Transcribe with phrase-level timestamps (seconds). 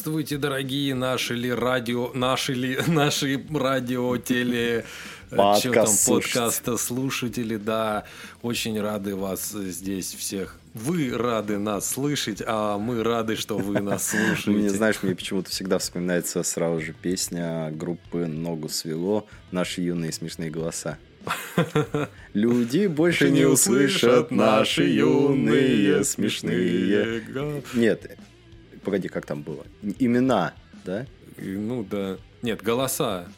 [0.00, 4.86] Здравствуйте, дорогие наши ли радио, наши ли, наши радио, теле,
[5.30, 8.04] э, Подкаст чё там, подкаста слушатели, да,
[8.40, 10.56] очень рады вас здесь всех.
[10.72, 14.70] Вы рады нас слышать, а мы рады, что вы нас Мне, слушаете.
[14.70, 20.96] знаешь, мне почему-то всегда вспоминается сразу же песня группы «Ногу свело», «Наши юные смешные голоса».
[22.32, 27.22] Люди больше не услышат наши юные смешные...
[27.74, 28.16] Нет,
[28.82, 29.64] погоди, как там было?
[29.98, 31.06] Имена, да?
[31.38, 32.18] Ну да.
[32.42, 33.28] Нет, голоса.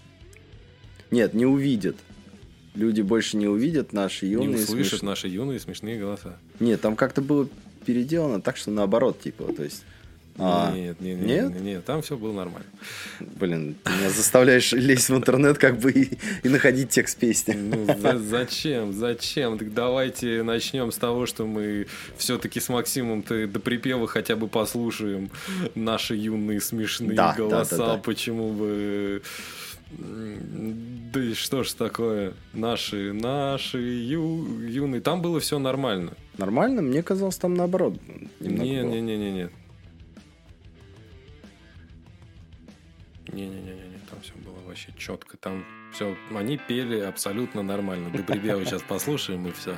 [1.11, 1.97] Нет, не увидят.
[2.75, 5.09] Люди больше не увидят наши Не юные услышат смешные...
[5.11, 6.39] наши юные смешные голоса.
[6.59, 7.49] Нет, там как-то было
[7.85, 9.85] переделано так, что наоборот, типа, то есть...
[10.39, 11.61] а, Нет, нет, нет, нет?
[11.61, 12.67] нет, там все было нормально.
[13.21, 17.53] Блин, ты меня заставляешь лезть в интернет как бы и, и находить текст песни.
[17.55, 18.93] Ну, за- зачем?
[18.93, 19.59] Зачем?
[19.59, 25.31] Так давайте начнем с того, что мы все-таки с Максимом-то до припева хотя бы послушаем
[25.75, 27.77] наши юные смешные Да, да, голоса.
[27.77, 27.97] да, да.
[27.99, 29.23] Почему бы...
[29.99, 32.33] Да и что ж такое?
[32.55, 35.03] Наши, наши ю- юные.
[35.03, 36.13] Там было все нормально.
[36.39, 36.81] Нормально?
[36.81, 37.99] Мне казалось, там наоборот.
[38.41, 38.67] немного было.
[38.95, 39.51] Не-не-не-не-не.
[43.29, 45.37] Не-не-не-не, там все было вообще четко.
[45.37, 48.11] Там все, они пели абсолютно нормально.
[48.11, 49.77] До припева сейчас послушаем и все.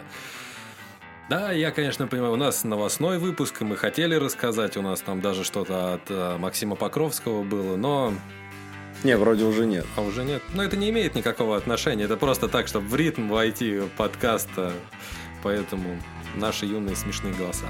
[1.31, 5.22] Да, я, конечно, понимаю, у нас новостной выпуск, и мы хотели рассказать, у нас там
[5.22, 8.12] даже что-то от э, Максима Покровского было, но
[9.05, 9.87] Не, вроде уже нет.
[9.97, 10.43] а уже нет.
[10.53, 14.75] Но это не имеет никакого отношения, это просто так, чтобы в ритм войти подкаста,
[15.43, 15.99] поэтому
[16.37, 17.69] наши юные смешные голоса.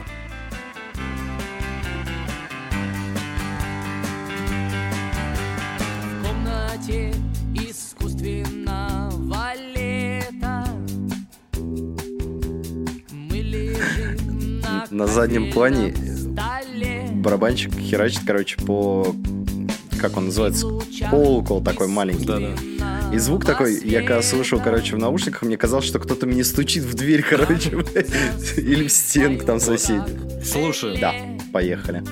[6.85, 7.15] Комнате
[7.55, 10.67] искусственного лета
[13.11, 15.95] Мы лежим на, На заднем плане.
[17.15, 19.15] Барабанщик херачит, короче, по...
[20.01, 20.67] Как он называется?
[21.09, 22.27] Колокол такой маленький.
[22.27, 23.15] Да-да.
[23.15, 26.83] И звук такой, я когда слышал, короче, в наушниках, мне казалось, что кто-то мне стучит
[26.83, 27.71] в дверь, короче,
[28.57, 30.03] или в стенку там соседи.
[30.45, 31.01] Слушаем.
[31.01, 31.15] Да,
[31.53, 32.03] поехали.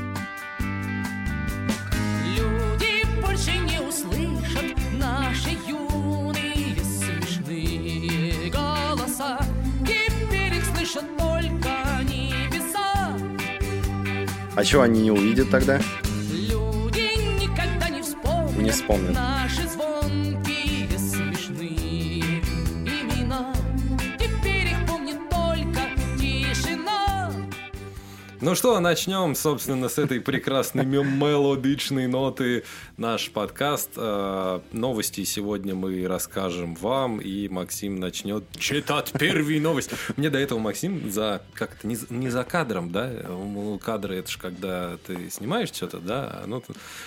[14.55, 15.81] А что они не увидят тогда?
[16.31, 17.11] Люди
[17.43, 19.15] никогда не вспомнят, Не вспомнят.
[19.15, 19.62] наши
[28.45, 32.65] Ну что, начнем, собственно, с этой прекрасной мел- мелодичной ноты
[32.97, 33.91] наш подкаст.
[33.95, 39.95] Э, Новости сегодня мы расскажем вам, и Максим начнет читать первые новости.
[40.17, 43.13] Мне до этого Максим за как это не, за- не за кадром, да?
[43.81, 46.43] Кадры это же когда ты снимаешь что-то, да?
[46.47, 46.65] Ну,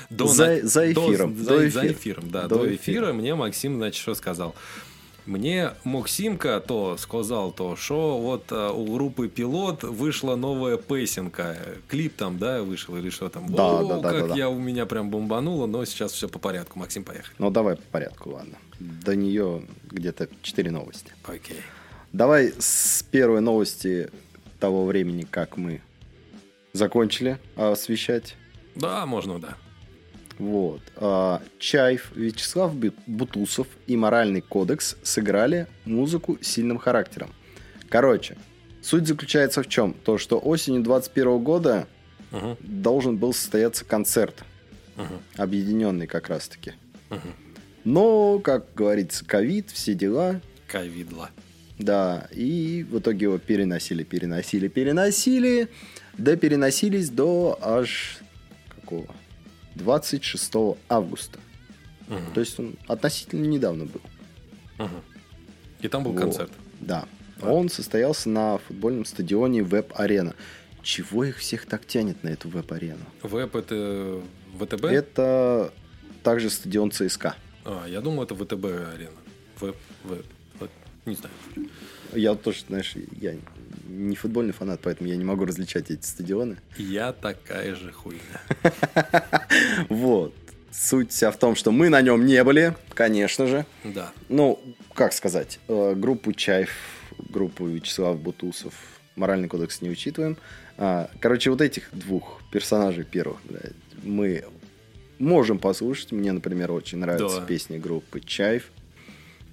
[0.10, 1.92] до За- на- за до- эфиром, за, до за эфира.
[1.92, 2.76] эфиром, да, До до, эфира.
[2.78, 4.56] эфира мне Максим, значит, что сказал.
[5.26, 11.58] Мне Максимка то сказал, то что вот а, у группы Пилот вышла новая песенка.
[11.88, 13.52] Клип там, да, вышел или что там.
[13.54, 14.36] Да, О, да, да, как да, да.
[14.36, 16.78] я у меня прям бомбануло, но сейчас все по порядку.
[16.78, 17.36] Максим, поехали.
[17.40, 18.58] Ну, давай по порядку, ладно.
[18.80, 21.12] До нее где-то 4 новости.
[21.24, 21.62] Окей.
[22.14, 24.10] Давай с первой новости
[24.60, 25.82] того времени, как мы
[26.74, 28.36] закончили освещать.
[28.76, 29.58] Да, можно, да.
[30.40, 30.82] Вот.
[30.98, 37.34] А, Чаев, Вячеслав Бу- Бутусов и Моральный кодекс сыграли музыку с сильным характером.
[37.90, 38.36] Короче,
[38.82, 39.94] суть заключается в чем?
[39.94, 41.88] То, что осенью 21 года
[42.32, 44.44] Мгм, должен был состояться концерт,
[44.98, 46.74] мгм, объединенный как раз-таки.
[47.10, 47.34] мгм.
[47.86, 50.42] Но, как говорится, ковид, все дела.
[50.68, 51.30] Ковидла.
[51.78, 55.68] Да, и в итоге его переносили, переносили, переносили,
[56.18, 58.18] да переносились до аж
[58.74, 59.08] какого?
[59.76, 61.40] 26 августа.
[62.08, 64.02] Мгм, То есть он относительно недавно был.
[64.78, 65.02] мгм.
[65.82, 66.22] И там был Вот.
[66.22, 66.52] концерт.
[66.80, 67.06] Да.
[67.42, 70.34] Он состоялся на футбольном стадионе ВЭБ Арена.
[70.82, 73.04] чего их всех так тянет на эту ВЭБ Арену?
[73.24, 74.22] Веб это
[74.60, 74.86] ВТБ?
[74.86, 75.74] Это
[76.24, 77.36] также стадион ЦСКА.
[77.66, 79.18] А, я думал, это ВТБ арена.
[79.60, 80.26] Веб, веб.
[80.60, 80.70] Вот,
[81.06, 81.34] Не знаю.
[82.14, 83.34] Я тоже, знаешь, я
[83.86, 86.58] не футбольный фанат, поэтому я не могу различать эти стадионы.
[86.78, 88.20] Я такая же хуйня.
[89.90, 90.34] Вот.
[90.72, 93.66] Суть вся в том, что мы на нем не были, конечно же.
[93.86, 94.12] Да.
[94.28, 94.60] Ну,
[94.94, 96.70] как сказать, э, группу Чаев,
[97.30, 98.74] группу Вячеслав Бутусов,
[99.16, 100.38] моральный кодекс не учитываем.
[100.78, 103.72] А, Короче, вот этих двух персонажей первых, блядь,
[104.04, 104.44] мы
[105.18, 106.12] можем послушать.
[106.12, 107.46] Мне, например, очень нравятся Да.
[107.46, 108.22] песни группы.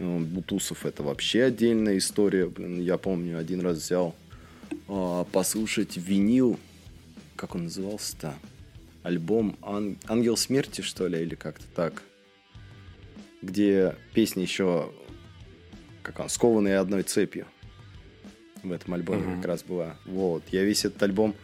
[0.01, 2.47] Ну, Бутусов это вообще отдельная история.
[2.47, 4.17] Блин, я помню, один раз взял
[5.33, 6.59] послушать винил.
[7.37, 8.35] Как он назывался-то?
[9.03, 12.03] Альбом «Ан- Ангел смерти, что ли, или как-то так.
[13.43, 14.93] Где песня еще
[16.03, 17.47] как он, скованные одной цепью.
[18.63, 19.37] В этом альбоме Мгм.
[19.37, 19.97] как раз была.
[20.05, 20.43] Вот.
[20.53, 21.35] Я весь этот альбом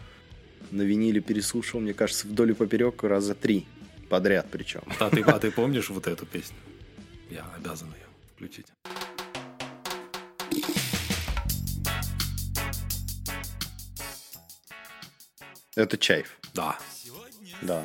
[0.70, 3.66] на виниле переслушал, мне кажется, вдоль и поперек раза три
[4.08, 4.82] подряд причем.
[5.00, 6.56] А ты, а ты помнишь вот эту песню?
[7.30, 8.66] Я обязан ее включить.
[15.78, 16.26] Это Чаев.
[16.54, 16.76] Да.
[17.62, 17.84] Да.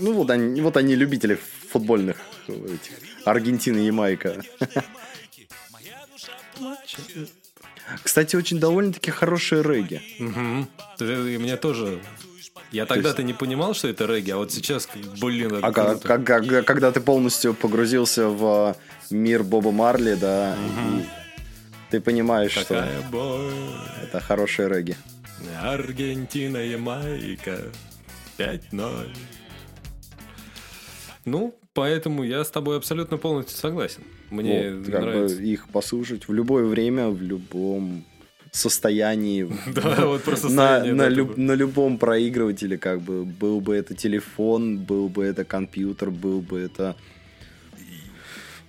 [0.00, 1.38] Ну вот они, вот они любители
[1.70, 2.16] футбольных
[2.48, 2.92] этих,
[3.24, 4.42] Аргентины и Ямайка.
[8.02, 10.00] Кстати, очень довольно-таки хорошие регги.
[10.98, 12.00] Ты- и мне тоже...
[12.72, 14.88] Я тогда-то не понимал, что это регги, а вот сейчас,
[15.20, 16.08] блин, это А круто.
[16.08, 18.76] как- как- когда ты полностью погрузился в
[19.10, 21.04] мир Боба Марли, да, и
[21.90, 23.52] ты понимаешь, что Какая боль.
[24.02, 24.96] это хорошие регги.
[25.62, 27.58] Аргентина, Ямайка.
[28.38, 29.08] 5-0.
[31.24, 34.02] Ну, поэтому я с тобой абсолютно полностью согласен.
[34.30, 35.42] Мне Вот, как бы нравится.
[35.42, 38.04] их послушать в любое время, в любом
[38.50, 39.48] состоянии.
[39.74, 43.94] Да, вот на, состояние, на, да, люб- на любом проигрывателе, как бы, был бы это
[43.94, 46.96] телефон, был бы это компьютер, был бы это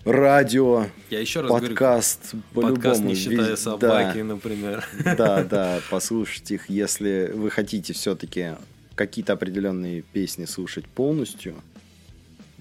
[0.06, 2.76] радио, Я еще раз говорю, подкаст, по-любому.
[2.76, 4.86] подкаст не считая вез- собаки, например.
[5.04, 8.52] Да, да, да, послушать их, если вы хотите все-таки
[8.96, 11.56] какие-то определенные песни слушать полностью,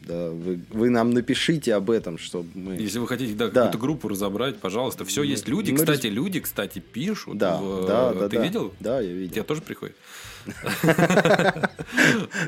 [0.06, 2.74] да, вы, вы нам напишите об этом, чтобы мы...
[2.74, 3.52] Если вы хотите да, Да.
[3.52, 5.46] какую-то группу разобрать, пожалуйста, все Мы- есть.
[5.46, 7.38] Люди, мы кстати, люди, кстати, пишут.
[7.38, 8.28] Да, в- да, да.
[8.28, 8.42] Ты да.
[8.42, 8.74] видел?
[8.80, 9.44] Да, я Тебе видел.
[9.44, 9.94] тоже приходит?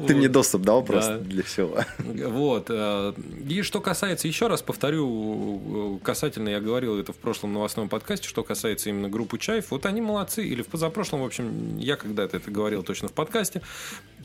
[0.07, 0.87] Ты мне доступ дал Да.
[0.87, 1.79] просто для всего.
[1.99, 2.67] Вот.
[2.69, 3.13] э,
[3.49, 8.29] И что касается, еще раз повторю, э, касательно, я говорил это в прошлом новостном подкасте,
[8.29, 12.37] что касается именно группы Чаев, вот они молодцы, или в позапрошлом, в общем, я когда-то
[12.37, 13.63] это говорил точно в подкасте,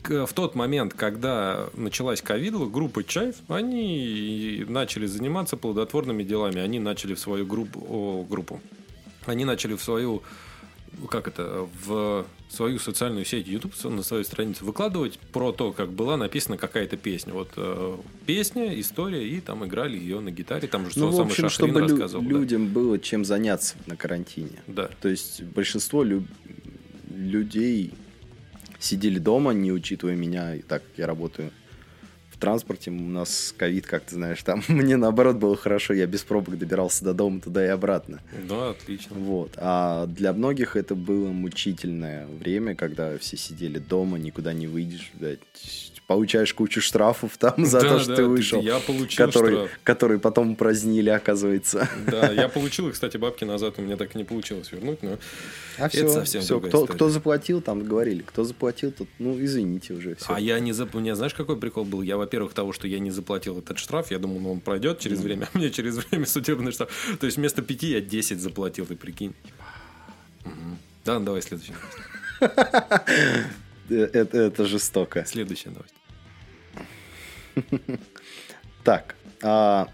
[0.04, 7.14] в тот момент, когда началась ковидла, группа Чаев, они начали заниматься плодотворными делами, они начали
[7.14, 8.60] в свою группу, о, группу,
[9.26, 10.22] они начали в свою
[11.08, 16.16] как это, в свою социальную сеть YouTube, на свою страницу выкладывать про то, как была
[16.16, 17.32] написана какая-то песня.
[17.32, 17.96] Вот э,
[18.26, 20.66] песня, история, и там играли ее на гитаре.
[20.68, 22.24] Там же Ну, в общем, Шахрин чтобы лю- рассказывал.
[22.24, 22.28] да.
[22.30, 24.62] людям было чем заняться на карантине.
[24.66, 24.90] Да.
[25.00, 26.26] То есть большинство лю-
[27.08, 27.92] людей
[28.78, 31.50] сидели дома, не учитывая меня, и так как я работаю
[32.40, 36.58] транспорте, у нас ковид, как ты знаешь, там мне наоборот было хорошо, я без пробок
[36.58, 38.20] добирался до дома туда и обратно.
[38.48, 39.16] Да, отлично.
[39.16, 39.52] Вот.
[39.56, 45.40] А для многих это было мучительное время, когда все сидели дома, никуда не выйдешь, блядь,
[46.10, 49.70] получаешь кучу штрафов там за Да, то, что да, ты вышел, я получил который, штраф.
[49.84, 51.88] который потом празднили, оказывается.
[52.04, 55.18] Да, я получил, и, кстати, бабки назад у меня так и не получилось вернуть, но
[55.78, 56.94] А Это все, совсем все кто, история.
[56.94, 60.34] кто заплатил, там говорили, кто заплатил, тот, ну, извините уже, все.
[60.34, 60.96] А я не зап...
[60.96, 62.02] У меня знаешь, какой прикол был?
[62.02, 65.20] Я, во-первых, того, что я не заплатил этот штраф, я думал, ну, он пройдет через
[65.20, 66.90] время, а мне через время судебный штраф.
[67.20, 69.32] То есть вместо пяти я 10 заплатил, ты прикинь.
[70.44, 70.76] Мгм.
[71.04, 71.70] Да, ну, давай новость.
[73.90, 75.24] Это, это жестоко.
[75.26, 75.94] Следующая новость.
[78.82, 79.88] Так, а,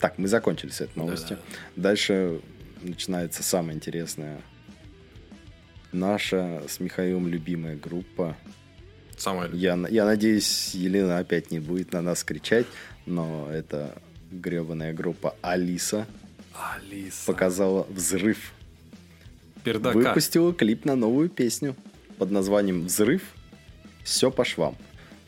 [0.00, 1.38] так, мы закончили с этой новостью.
[1.76, 2.40] Дальше
[2.82, 4.40] начинается самое интересное.
[5.92, 8.36] Наша с Михаилом любимая группа.
[9.16, 12.66] Самое Я, я надеюсь, Елена опять не будет на нас кричать,
[13.06, 16.08] но это гребаная группа Алиса
[16.52, 17.26] Алиса.
[17.26, 18.52] показала взрыв
[19.62, 19.96] Пердака.
[19.96, 21.76] выпустила клип на новую песню
[22.18, 23.22] под названием «Взрыв.
[24.02, 24.76] Все по швам».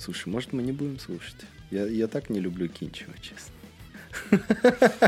[0.04, 1.36] Слушай, может, мы не будем слушать?
[1.70, 3.54] Я, я так не люблю Кинчева, честно.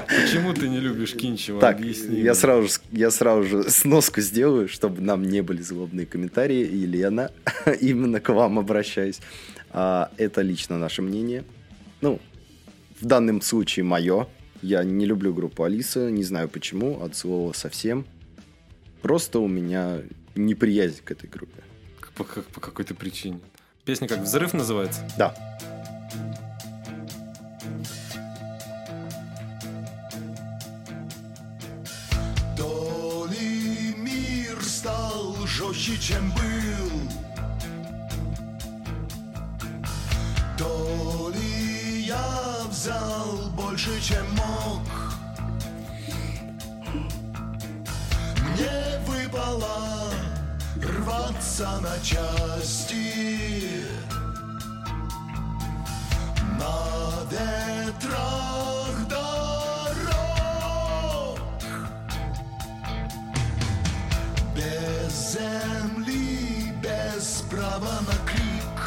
[0.06, 1.60] Почему ты не любишь Кинчева?
[1.60, 2.34] так, Объясни я мне.
[2.34, 6.66] сразу, же- я сразу же сноску сделаю, чтобы нам не были злобные комментарии.
[6.74, 7.30] Елена,
[7.80, 9.20] именно к вам обращаюсь.
[9.70, 11.44] А, это лично наше мнение.
[12.00, 12.18] Ну,
[12.98, 14.26] в данном случае мое.
[14.62, 18.06] Я не люблю группу Алиса, не знаю почему, от слова совсем.
[19.02, 20.00] Просто у меня
[20.34, 21.62] неприязнь к этой группе.
[22.16, 23.40] По, как- по какой-то причине.
[23.86, 25.00] Песня как «Взрыв» называется?
[25.16, 25.32] Да.
[32.56, 37.00] То ли мир стал жестче, чем был,
[40.58, 44.82] То ли я взял больше, чем мог.
[48.50, 49.85] Мне выпало
[51.56, 53.84] рваться на части.
[56.58, 59.78] На ветрах дорог.
[64.54, 68.80] Без земли, без права на крик.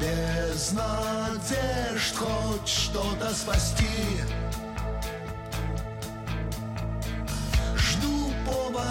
[0.00, 4.37] Без надежд хоть что-то спасти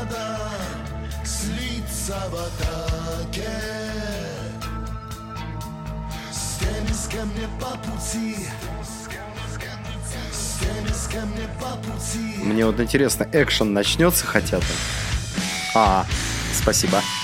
[0.07, 0.39] повода
[1.23, 3.49] слиться в атаке
[6.31, 8.35] С теми, с кем мне по пути
[10.31, 14.65] С теми, с кем мне по пути Мне вот интересно, экшен начнется хотя бы?
[15.75, 16.05] А,
[16.53, 16.97] спасибо.
[16.97, 17.16] Не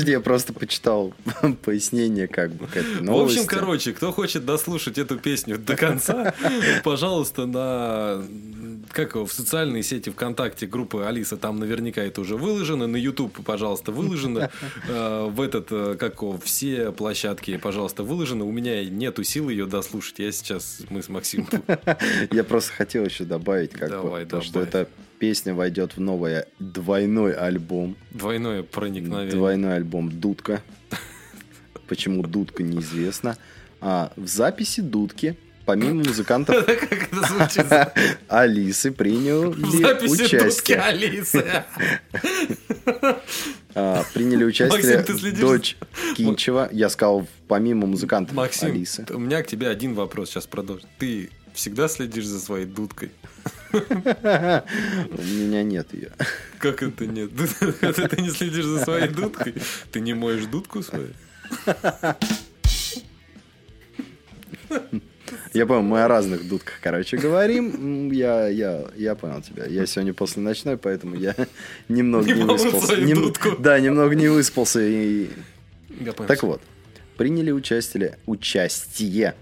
[0.00, 1.14] подожди, я просто почитал
[1.62, 3.38] пояснение как бы к этой В новости.
[3.38, 6.34] общем, короче, кто хочет дослушать эту песню до конца,
[6.84, 8.22] пожалуйста, на
[9.04, 13.44] как его, в социальные сети ВКонтакте группы Алиса, там наверняка это уже выложено, на YouTube,
[13.44, 14.50] пожалуйста, выложено,
[14.88, 18.44] Э, в этот, э, как его, все площадки, пожалуйста, выложено.
[18.44, 21.48] У меня нету сил ее дослушать, я сейчас, мы с Максимом
[22.30, 24.88] Я просто хотел еще добавить, как бы, то, что эта
[25.18, 27.96] песня войдет в новый двойной альбом.
[28.10, 29.30] двойное проникновение.
[29.30, 30.62] Двойной альбом Дудка.
[31.88, 33.36] Почему Дудка неизвестно.
[33.80, 35.36] А в записи Дудки,
[35.70, 36.66] помимо музыкантов?
[38.28, 40.78] Алисы, приняли дудки участие.
[40.78, 41.44] Алисы.
[43.72, 45.76] А, приняли участие дочь
[46.16, 46.68] Кинчева.
[46.72, 49.06] Я сказал, помимо музыкантов Максим, Алисы.
[49.10, 50.88] у меня к тебе один вопрос сейчас продолжим.
[50.98, 53.12] Ты всегда следишь за своей дудкой?
[53.72, 56.10] У меня нет ее.
[56.58, 57.30] Как это нет?
[57.36, 59.54] Ты не следишь за своей дудкой?
[59.92, 61.10] Ты не моешь дудку свою?
[65.52, 68.10] Я понял, мы о разных дудках, короче, говорим.
[68.12, 69.66] Я, я, я понял тебя.
[69.66, 71.34] Я сегодня после ночной, поэтому я
[71.88, 72.96] немного Не не, выспался.
[72.96, 73.34] Нем-.
[73.58, 74.80] Да, немного не выспался.
[74.80, 75.28] И...
[76.28, 76.62] Так вот,
[77.16, 79.34] приняли участие, участие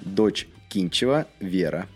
[0.00, 1.88] дочь Кинчева Вера,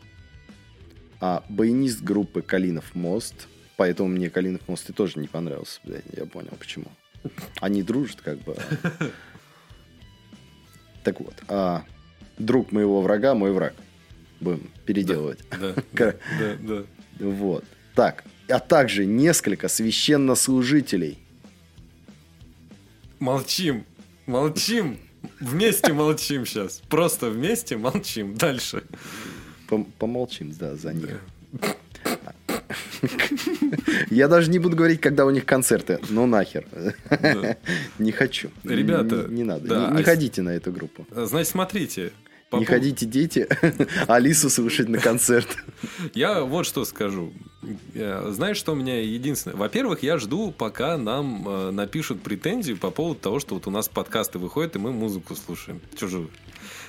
[1.20, 3.46] а баянист группы Калинов мост.
[3.76, 5.80] Поэтому мне Калинов мост и тоже не понравился.
[5.84, 6.86] блядь, Я понял, почему.
[7.60, 8.56] Они дружат, как бы.
[11.04, 11.84] Так вот, а
[12.44, 13.74] друг моего врага мой враг.
[14.40, 15.38] Будем переделывать.
[15.50, 16.14] Да, да,
[16.60, 16.82] да.
[17.20, 17.64] Вот.
[17.94, 18.24] Так.
[18.48, 21.18] А также несколько священнослужителей.
[23.18, 23.84] Молчим,
[24.26, 24.98] молчим.
[25.40, 26.82] Вместе молчим сейчас.
[26.88, 28.34] Просто вместе молчим.
[28.34, 28.82] Дальше.
[29.68, 31.20] Пом- Помолчим, да, за них.
[34.10, 35.98] Я даже не буду говорить, когда у них концерты.
[36.10, 36.64] Ну нахер.
[37.10, 37.56] Да.
[37.98, 38.50] Не хочу.
[38.64, 39.68] Ребята, Не, не надо.
[39.68, 41.06] да, не, не а с- ходите на эту группу.
[41.10, 42.12] Значит, смотрите.
[42.52, 43.48] По не пов- ходите, дети,
[44.06, 45.48] Алису слушать на концерт.
[46.14, 47.32] Я вот что скажу.
[47.94, 49.56] Э, Знаешь, что у меня единственное?
[49.56, 53.88] Во-первых, я жду, пока нам э, напишут претензии по поводу того, что вот у нас
[53.88, 56.28] подкасты выходят, и мы музыку слушаем чужую.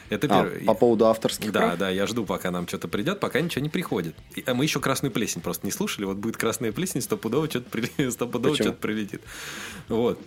[0.10, 0.65] Это А, первое.
[0.65, 1.77] по поводу авторских Да, прав?
[1.79, 4.15] да, я жду, пока нам что-то придет, пока ничего не приходит.
[4.36, 6.05] И- а мы еще красную плесень просто не слушали.
[6.05, 9.22] Вот будет красная плесень, стопудово что-то при- стопудово что-то прилетит.
[9.88, 10.20] Вот.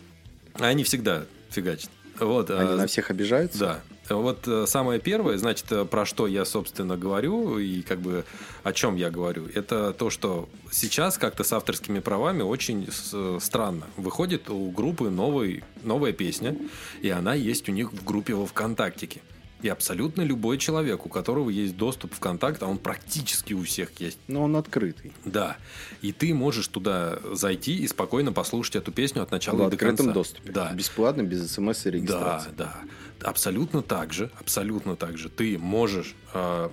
[0.55, 1.91] А они всегда фигачат.
[2.19, 2.51] Вот.
[2.51, 3.59] Они а, на всех обижаются?
[3.59, 3.81] да.
[4.09, 8.25] Вот э, самое первое, значит, э, про что я, собственно, говорю и как бы
[8.63, 13.87] о чем я говорю, это то, что сейчас как-то с авторскими правами очень э, странно.
[13.97, 16.57] Выходит у группы новый, новая песня,
[17.03, 19.23] и она есть у них в группе во ВКонтактике.
[19.63, 23.91] И абсолютно любой человек, у которого есть доступ в ВКонтакт, а он практически у всех
[24.01, 25.13] есть, Но он открытый.
[25.25, 25.57] да.
[26.03, 29.75] И ты можешь туда зайти и спокойно послушать эту песню от начала В и до
[29.77, 30.13] открытом конца.
[30.13, 30.53] доступе.
[30.53, 30.73] Да.
[30.75, 32.51] Бесплатно, без смс и Да, регистрации.
[32.57, 32.81] да.
[33.23, 35.31] Абсолютно так же, абсолютно так же.
[35.31, 36.69] Ты можешь э,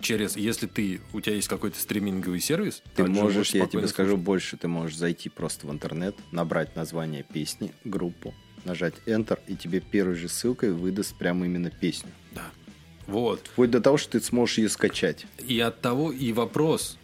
[0.00, 4.08] через, если ты, у тебя есть какой-то стриминговый сервис, Ты можешь, я тебе спокойно скажу
[4.12, 4.24] слушать.
[4.24, 9.80] больше, ты можешь зайти просто в интернет, набрать название песни, группу, нажать Enter, и тебе
[9.80, 12.10] первой же ссылкой выдаст прямо именно песню.
[12.32, 12.50] Да.
[13.06, 13.40] Вот.
[13.52, 15.26] Вплоть до того, что ты сможешь ее скачать.
[15.46, 16.98] И от того и вопрос,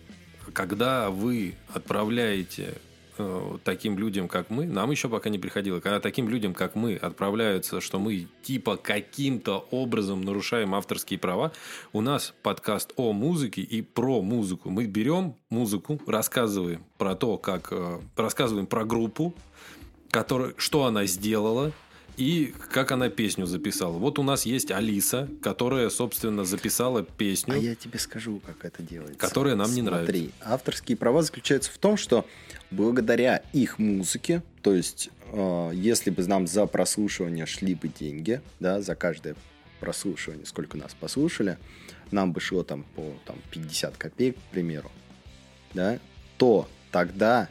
[0.53, 2.75] когда вы отправляете
[3.19, 6.97] э, таким людям, как мы, нам еще пока не приходило, когда таким людям, как мы,
[6.97, 11.53] отправляются, что мы типа каким-то образом нарушаем авторские права,
[11.93, 14.71] у нас подкаст о музыке и про музыку.
[14.71, 17.69] Мы берем музыку, рассказываем про то, как...
[17.73, 19.35] э, рассказываем про группу,
[20.11, 21.73] которая, что она сделала,
[22.17, 23.97] и как она песню записала.
[23.97, 27.55] Вот у нас есть Алиса, которая, собственно, записала песню.
[27.55, 29.19] А я тебе скажу, как это делается.
[29.19, 32.27] Которая нам не Смотри, авторские права заключаются в том, что
[32.71, 38.83] благодаря их музыке, то есть э, если бы нам за прослушивание шли бы деньги, да,
[38.83, 39.35] за каждое
[39.81, 41.57] прослушивание, сколько нас послушали,
[42.11, 44.91] нам бы шло там по там, 50 копеек, к примеру,
[45.73, 45.99] да,
[46.37, 47.49] то тогда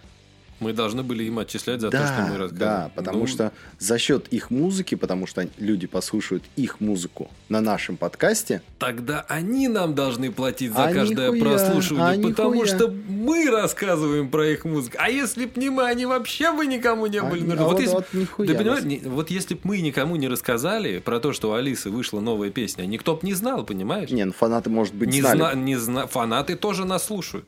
[0.60, 2.58] Мы должны были им отчислять за да, то, что мы рассказываем.
[2.60, 7.62] Да, потому Ну, что за счет их музыки, потому что люди послушают их музыку на
[7.62, 12.66] нашем подкасте, Тогда они нам должны платить за А каждое нихуя, прослушивание, а потому нихуя.
[12.76, 14.98] что мы рассказываем про их музыку.
[15.00, 17.62] А если б не мы, они вообще бы никому не были А- нужны.
[17.62, 21.20] а вот- если, вот нихуя понимаешь, не- вот если бы мы никому не рассказали про
[21.20, 24.10] то, что у Алисы вышла новая песня, никто бы не знал, понимаешь?
[24.10, 25.38] не, ну фанаты, может быть, не знали.
[25.38, 27.46] зна- не зна- фанаты тоже нас слушают.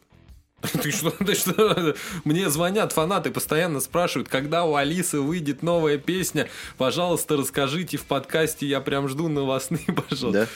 [0.83, 1.95] Ты что, ты что?
[2.23, 6.47] Мне звонят фанаты, постоянно спрашивают, когда у Алисы выйдет новая песня.
[6.77, 10.47] Пожалуйста, расскажите в подкасте, я прям жду новостные, пожалуйста.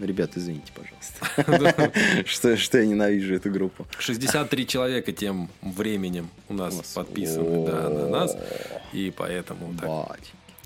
[0.00, 0.04] Да?
[0.04, 1.92] Ребят, извините, пожалуйста.
[2.26, 3.86] Что что я ненавижу эту группу.
[4.00, 8.36] 63 человека тем временем у нас Нас- подписаны да, на нас.
[8.92, 10.18] И поэтому так.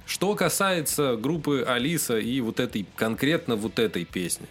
[0.06, 4.46] Что касается группы Алиса и вот этой, конкретно вот этой песни.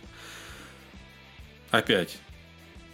[1.71, 2.19] Опять.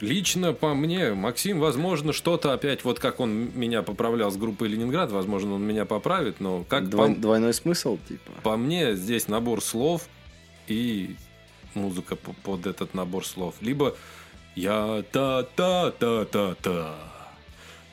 [0.02, 5.12] Лично по мне, Максим, возможно, что-то опять, вот как он меня поправлял с группой Ленинград,
[5.12, 8.32] возможно, он меня поправит, но как по, Двой- Двойной смысл, типа.
[8.44, 10.08] по мне, здесь набор слов
[10.68, 11.16] и
[11.76, 13.56] музыка по- под этот набор слов.
[13.62, 13.96] Либо
[14.56, 16.96] я та-та-та-та-та.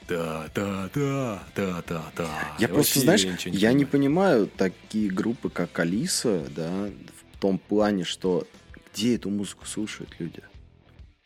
[0.07, 2.29] Та-та-та-та-та-та.
[2.59, 3.87] Я И просто, знаешь, я не понимаю.
[3.87, 6.89] понимаю такие группы, как Алиса, да,
[7.35, 8.47] в том плане, что
[8.95, 10.41] где эту музыку слушают люди.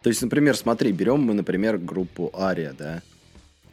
[0.02, 3.02] То есть, например, смотри, берем мы, например, группу Ария, да,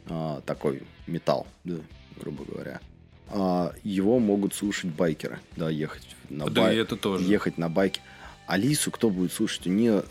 [0.06, 1.76] а, такой металл, да,
[2.20, 2.80] грубо говоря.
[3.28, 7.24] А, его могут слушать байкеры, да, ехать на Да бай- и это тоже.
[7.24, 8.00] ехать на байке.
[8.46, 9.66] Алису кто будет слушать?
[9.66, 10.04] У нее,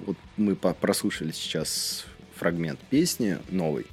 [0.00, 3.86] вот мы прослушали сейчас фрагмент песни новой.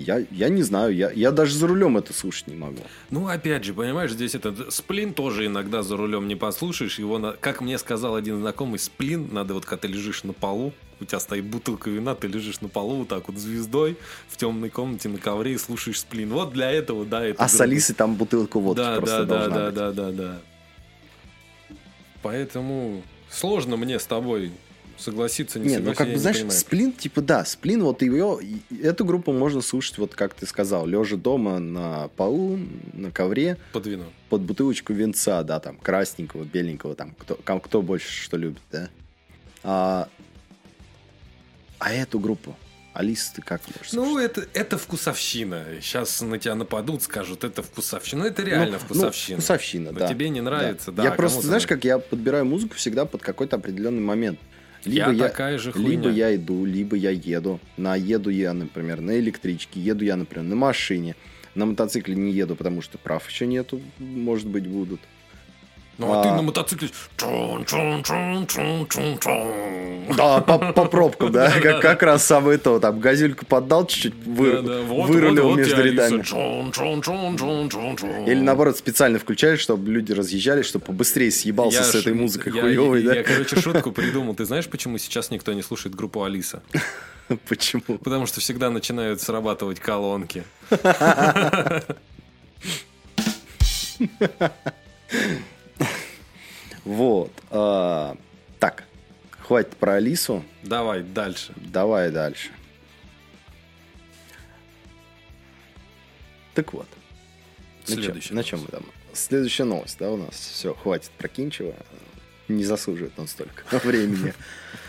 [0.00, 2.80] Я, я не знаю, я, я даже за рулем это слушать не могу.
[3.10, 6.98] Ну, опять же, понимаешь, здесь этот сплин тоже иногда за рулем не послушаешь.
[6.98, 10.72] Его, на- как мне сказал один знакомый, сплин надо вот, когда ты лежишь на полу,
[11.00, 14.70] у тебя стоит бутылка вина, ты лежишь на полу вот так вот звездой в темной
[14.70, 16.30] комнате на ковре и слушаешь сплин.
[16.30, 19.48] Вот для этого, да, это А с Алисой там бутылка водки да, просто да, да,
[19.48, 19.74] должна да, быть.
[19.74, 20.38] да, да, да.
[22.22, 24.50] Поэтому сложно мне с тобой
[24.98, 26.58] согласиться, не Не, ну как я бы, знаешь, понимаю.
[26.58, 28.38] сплин, типа, да, сплин, вот ее,
[28.82, 32.58] эту группу можно слушать, вот как ты сказал, лежа дома на полу,
[32.92, 34.04] на ковре, Под вино.
[34.28, 38.88] под бутылочку винца, да, там, красненького, беленького, там, кто, кто больше что любит, да.
[39.62, 40.08] А,
[41.78, 42.56] а эту группу,
[42.92, 45.64] Алиса, ты как можешь Ну, это, это вкусовщина.
[45.80, 48.22] Сейчас на тебя нападут, скажут, это вкусовщина.
[48.22, 49.36] Ну, это реально Ну, вкусовщина.
[49.36, 50.08] Ну, вкусовщина, Но да.
[50.08, 53.56] тебе не нравится, да, Я а просто, знаешь, как я подбираю музыку всегда под какой-то
[53.56, 54.38] определенный момент.
[54.84, 55.88] Я такая же хуйня.
[55.88, 57.60] Либо я иду, либо я еду.
[57.76, 61.16] На еду я, например, на электричке, еду я, например, на машине.
[61.54, 65.00] На мотоцикле не еду, потому что прав еще нету, может быть, будут.
[66.00, 66.22] Ну, а, А.
[66.22, 66.88] ты на мотоцикле...
[70.16, 72.80] Да, по, по пробкам, да, как, как раз самое то.
[72.80, 76.22] Там газельку поддал чуть-чуть, вы- Да, да, вот, вырулил вот, вот между рядами.
[78.26, 82.62] Или наоборот, специально включаешь, чтобы люди разъезжали, чтобы побыстрее съебался Я с этой музыкой я-
[82.62, 83.22] хуевой, я, да?
[83.22, 84.34] короче, шутку придумал.
[84.34, 86.62] Ты знаешь, почему сейчас никто не слушает группу Алиса?
[87.48, 87.98] Почему?
[87.98, 90.44] Потому что всегда начинают срабатывать колонки.
[96.90, 97.30] Вот.
[97.50, 98.16] а,
[98.58, 98.82] так,
[99.38, 100.44] хватит про Алису.
[100.64, 101.52] Давай дальше.
[101.56, 102.50] Давай дальше.
[106.54, 106.88] Так вот.
[107.86, 108.84] На Следующая На чем мы там?
[109.12, 110.34] Следующая новость, да, у нас.
[110.34, 111.74] Все, хватит про Кинчева.
[112.48, 114.34] Не заслуживает он столько времени.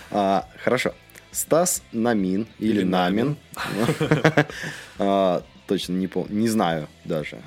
[0.09, 0.95] А, Хорошо.
[1.31, 3.37] Стас Намин или Или Намин.
[4.97, 6.33] А, Точно не помню.
[6.35, 7.39] Не знаю даже.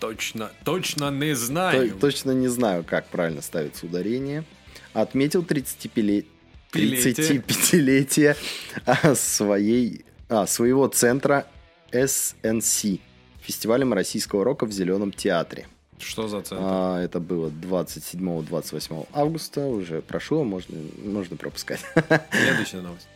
[0.00, 1.94] Точно, точно не То- знаю.
[1.98, 4.44] Точно не знаю, как правильно ставится ударение.
[4.92, 6.26] Отметил 35 лет
[6.72, 7.12] Пилетие.
[7.14, 8.36] 35-летия
[8.84, 11.46] а, своей, а, своего центра
[11.92, 13.00] SNC,
[13.40, 15.68] фестивалем российского рока в Зеленом театре.
[16.00, 16.64] Что за центр?
[16.66, 21.80] А, это было 27-28 августа, уже прошло, можно, можно пропускать.
[22.32, 23.06] Следующая новость.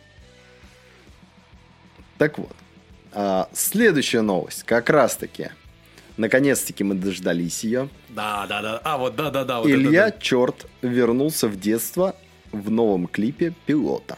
[2.17, 2.55] Так вот,
[3.11, 5.49] а, следующая новость, как раз-таки,
[6.19, 7.89] наконец-таки мы дождались ее.
[8.09, 8.81] Да, да, да.
[8.83, 9.59] А, вот, да, да, да.
[9.59, 12.15] Вот Илья это, Черт вернулся в детство
[12.51, 14.17] в новом клипе «Пилота».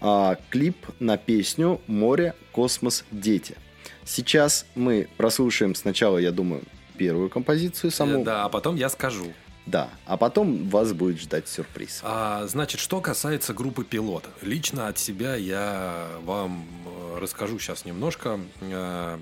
[0.00, 3.56] А, клип на песню «Море, космос, дети».
[4.04, 6.62] Сейчас мы прослушаем сначала, я думаю,
[6.96, 7.96] первую композицию да.
[7.96, 8.20] саму.
[8.20, 9.26] Э, Да, а потом я скажу.
[9.66, 12.00] Да, а потом вас будет ждать сюрприз.
[12.02, 14.24] А, значит, что касается группы пилот.
[14.42, 18.40] Лично от себя я вам э, расскажу сейчас немножко.
[18.60, 19.18] Э,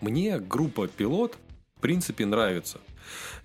[0.00, 1.36] Мне группа пилот,
[1.80, 2.78] в принципе, нравится.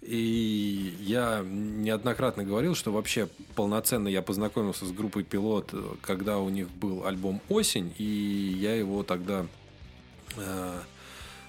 [0.02, 6.50] И я неоднократно говорил, что вообще полноценно я познакомился с группой пилот, э, когда у
[6.50, 9.46] них был альбом Осень, и я его тогда
[10.36, 10.80] э,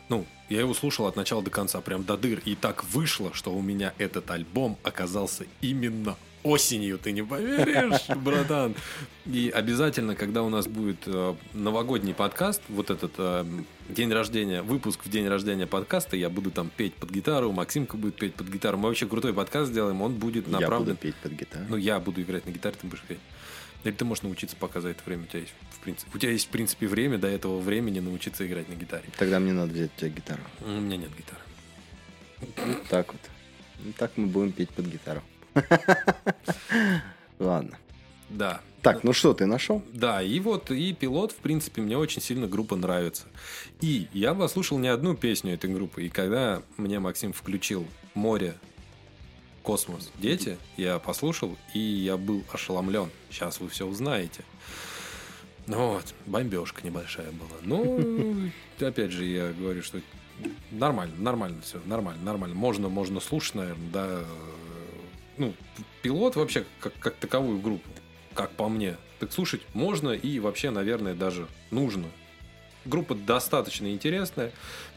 [0.08, 2.40] ну, я его слушал от начала до конца, прям до дыр.
[2.44, 6.16] И так вышло, что у меня этот альбом оказался именно
[6.46, 8.74] осенью, ты не поверишь, братан.
[9.26, 13.44] И обязательно, когда у нас будет э, новогодний подкаст, вот этот э,
[13.88, 18.16] день рождения, выпуск в день рождения подкаста, я буду там петь под гитару, Максимка будет
[18.16, 18.78] петь под гитару.
[18.78, 20.84] Мы вообще крутой подкаст сделаем, он будет Я направлен...
[20.84, 21.64] буду петь под гитару.
[21.68, 23.18] Ну, я буду играть на гитаре, ты будешь петь.
[23.84, 25.24] Или ты можешь научиться пока за это время.
[25.24, 28.46] У тебя есть, в принципе, у тебя есть, в принципе, время до этого времени научиться
[28.46, 29.04] играть на гитаре.
[29.18, 30.42] Тогда мне надо взять у тебя гитару.
[30.60, 31.40] У меня нет гитары.
[32.56, 33.20] Вот так вот.
[33.84, 35.22] Ну, Так мы будем петь под гитару.
[37.38, 37.78] Ладно.
[38.28, 38.60] Да.
[38.82, 39.82] Так, ну что, ты нашел?
[39.92, 43.24] Да, и вот, и пилот, в принципе, мне очень сильно группа нравится.
[43.80, 48.54] И я послушал не одну песню этой группы, и когда мне Максим включил «Море,
[49.64, 53.10] космос, дети», я послушал, и я был ошеломлен.
[53.28, 54.44] Сейчас вы все узнаете.
[55.66, 57.58] Ну вот, бомбежка небольшая была.
[57.62, 60.00] Ну, опять же, я говорю, что
[60.70, 62.54] нормально, нормально все, нормально, нормально.
[62.54, 64.24] Можно, можно слушать, наверное, да.
[65.38, 65.54] Ну,
[66.02, 67.88] пилот вообще как, как таковую группу,
[68.34, 72.06] как по мне, так слушать можно и вообще, наверное, даже нужно.
[72.84, 74.52] Группа достаточно интересная,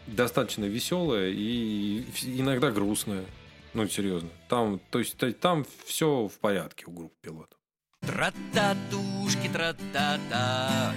[0.07, 3.25] достаточно веселая и иногда грустная.
[3.73, 4.29] Ну, серьезно.
[4.47, 7.55] Там, то есть, там все в порядке у группы пилот.
[8.01, 10.93] Тра-та-тушки, тра-та-та.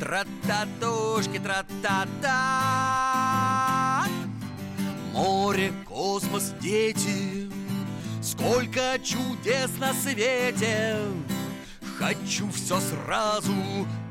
[0.00, 2.37] Тра-та-тушки, тра-та-та.
[5.12, 7.48] Море, космос, дети,
[8.22, 10.96] сколько чудес на свете.
[11.98, 13.55] Хочу все сразу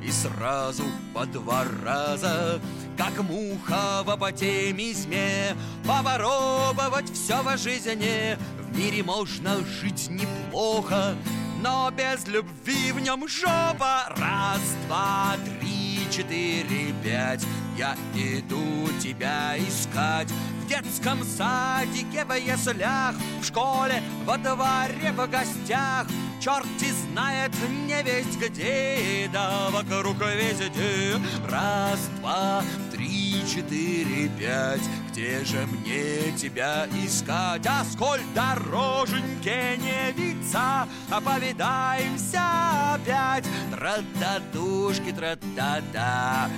[0.03, 2.59] и сразу по два раза,
[2.97, 5.55] Как муха в апотемизме,
[5.85, 8.37] Попробовать все в жизни.
[8.59, 11.15] В мире можно жить неплохо,
[11.61, 14.05] но без любви в нем жопа.
[14.17, 17.45] Раз, два, три, четыре, пять.
[17.77, 20.29] Я иду тебя искать
[20.65, 26.07] в детском садике, в яслях, в школе, во дворе, в гостях.
[26.41, 27.51] Черти знает
[27.87, 31.15] не весть где, да вокруг везде.
[31.49, 34.81] Раз, два, три, четыре, пять.
[35.15, 37.65] Где же мне тебя искать?
[37.67, 43.45] А сколь дороженьке не виться, а повидаемся опять.
[43.71, 46.49] Тра-та-тушки, тра-та-та,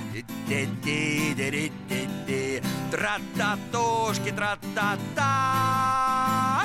[0.48, 2.62] ти-ти-ти-ти-ти-ти.
[2.90, 6.64] Тра-та-тушки, тра-та-та.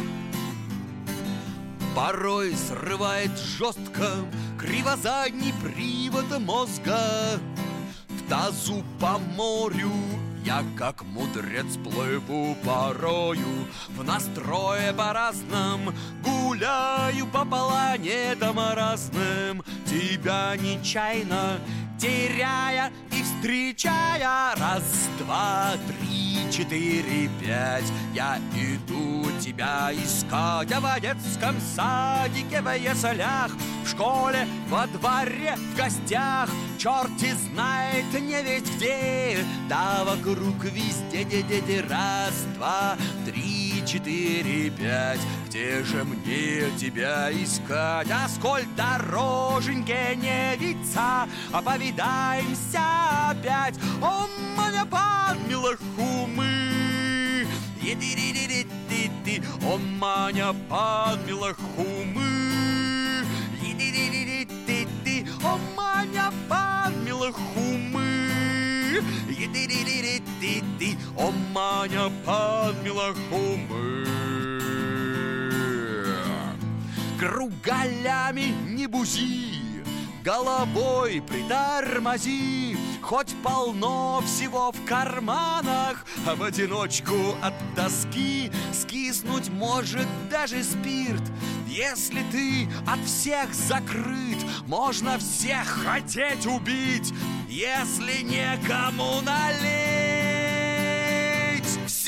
[1.95, 4.25] Порой срывает жестко
[4.57, 7.39] Кривозадний привод мозга
[8.09, 9.91] В тазу по морю
[10.43, 13.67] я как мудрец плыву порою.
[13.89, 19.63] В настрое по-разному Гуляю по планетам разным.
[19.85, 21.59] Тебя нечаянно
[21.99, 24.55] теряя и встречая.
[24.55, 27.91] Раз, два, три, четыре, пять.
[28.13, 33.51] Я иду тебя искать А в детском садике, в яслях
[33.83, 36.49] В школе, во дворе, в гостях.
[36.77, 45.19] Черти знает не ведь где Да вокруг везде, де де Раз, два, три, четыре, пять.
[45.47, 48.07] Где же мне тебя искать?
[48.09, 52.79] А сколь дороженьке не виться А повидаемся
[53.29, 53.75] опять.
[54.01, 56.43] О, моя подмила хумы
[59.33, 59.41] Еди-ди-ди-ди-ди-ди.
[59.65, 62.21] О, маня подмила хумы
[63.61, 65.27] Еди-ди-ди-ди-ди-ди.
[65.43, 68.03] О, маня подмела хумы.
[69.29, 74.05] Еди-ди-ди-ди-ди, О, Маня подмела хумы.
[77.19, 79.83] Кругалями не бузи,
[80.23, 90.63] головой притормози, Хоть полно всего в карманах, а в одиночку от тоски скиснуть может даже
[90.63, 91.21] спирт.
[91.67, 94.37] Если ты от всех закрыт,
[94.67, 97.13] можно всех хотеть убить,
[97.49, 100.22] если некому налить.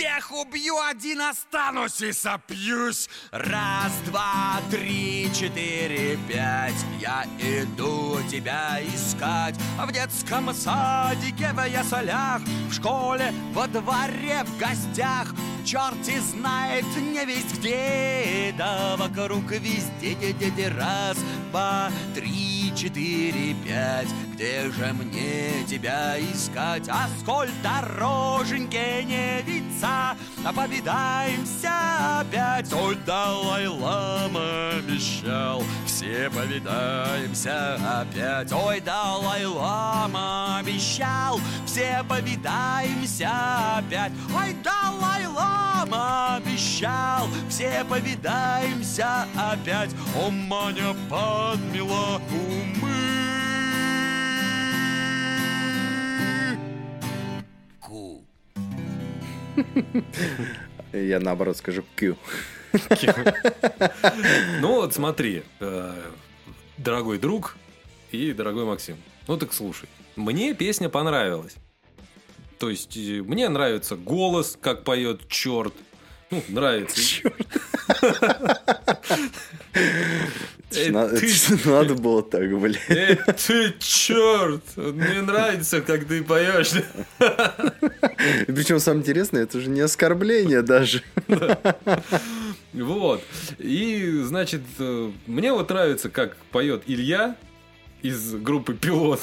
[0.05, 3.09] Всех убью, один останусь и сопьюсь.
[3.31, 6.75] Раз, два, три, четыре, пять.
[6.99, 9.55] Я иду тебя искать.
[9.79, 15.33] В детском садике, в ясалях, в школе, во дворе, в гостях.
[15.65, 21.17] Черти знает не весть где, да вокруг везде, де, де, де, раз,
[21.49, 24.09] два, три, четыре, пять.
[24.33, 26.87] Где же мне тебя искать?
[26.89, 29.41] А сколь дороженьки не
[30.45, 32.71] а повидаемся опять.
[32.73, 38.51] Ой, Далай-лама обещал, все повидаемся опять.
[38.51, 44.11] Ой, Далай-лама обещал, все повидаемся опять.
[44.35, 49.91] Ой, Далай-лама обещал, все повидаемся опять.
[50.15, 52.44] О, Маня подмела умы.
[60.93, 62.15] Я наоборот скажу Q.
[64.59, 65.93] Ну вот смотри, э,
[66.77, 67.57] дорогой друг
[68.11, 68.97] и дорогой Максим.
[69.27, 71.55] Ну так слушай, мне песня понравилась.
[72.59, 75.73] То есть э, мне нравится голос, как поет черт.
[76.35, 77.01] Ну, нравится.
[80.71, 82.79] Это Надо было так, блядь.
[82.89, 84.63] Эй, ты черт!
[84.75, 86.71] Мне нравится, как ты поешь.
[88.47, 91.01] Причем самое интересное, это же не оскорбление даже.
[92.73, 93.23] Вот.
[93.57, 97.37] И, значит, э, мне вот нравится, как поет Илья
[98.01, 99.21] из группы Пилот.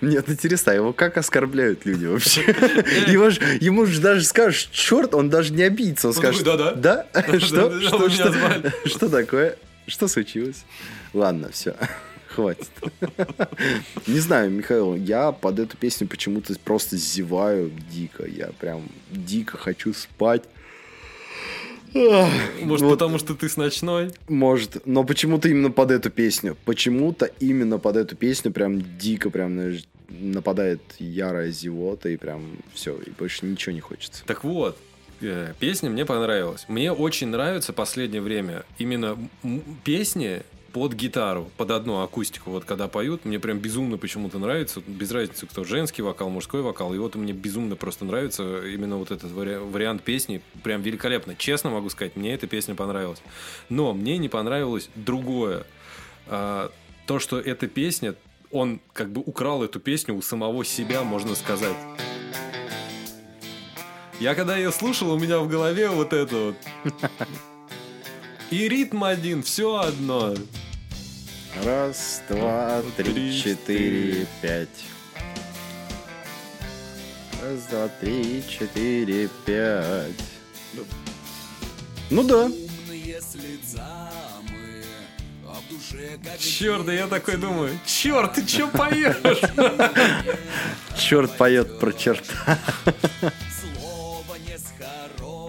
[0.00, 2.42] Мне это интересно, его как оскорбляют люди вообще?
[3.08, 6.08] Его ж- ему же даже скажешь, черт, он даже не обидится.
[6.08, 7.06] Он скажет, такой, да?
[7.14, 7.80] Да-да, Что?
[7.80, 8.08] Что?
[8.10, 8.72] Что?
[8.88, 9.56] Что такое?
[9.86, 10.64] Что случилось?
[11.12, 11.76] Ладно, все.
[12.28, 12.68] Хватит.
[14.08, 18.26] Не знаю, Михаил, я под эту песню почему-то просто зеваю дико.
[18.26, 20.42] Я прям дико хочу спать.
[21.94, 22.90] Может, вот.
[22.90, 24.10] потому что ты с ночной?
[24.28, 26.56] Может, но почему-то именно под эту песню.
[26.64, 29.58] Почему-то именно под эту песню прям дико прям
[30.08, 34.24] нападает ярая зевота и прям все, и больше ничего не хочется.
[34.26, 34.76] Так вот,
[35.20, 36.66] э, песня мне понравилась.
[36.68, 39.16] Мне очень нравится последнее время именно
[39.84, 40.42] песни
[40.74, 42.50] под гитару, под одну акустику.
[42.50, 44.82] Вот когда поют, мне прям безумно почему-то нравится.
[44.88, 46.92] Без разницы, кто женский вокал, мужской вокал.
[46.92, 50.42] И вот мне безумно просто нравится именно вот этот вари- вариант песни.
[50.64, 51.36] Прям великолепно.
[51.36, 53.22] Честно могу сказать, мне эта песня понравилась.
[53.68, 55.64] Но мне не понравилось другое.
[56.26, 56.72] А,
[57.06, 58.16] то, что эта песня,
[58.50, 61.76] он как бы украл эту песню у самого себя, можно сказать.
[64.18, 66.56] Я когда ее слушал, у меня в голове вот это вот.
[68.50, 70.34] И ритм один, все одно.
[71.62, 74.68] Раз, два, три, четыре, пять.
[77.40, 80.12] Раз, два, три, четыре, пять.
[82.10, 82.50] Ну да.
[86.38, 89.16] Черт, да я такой думаю, черт, ты че поешь?
[90.98, 92.58] Черт поет про черта.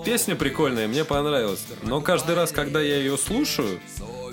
[0.05, 1.65] Песня прикольная, мне понравилась.
[1.81, 3.79] Но каждый раз, когда я ее слушаю,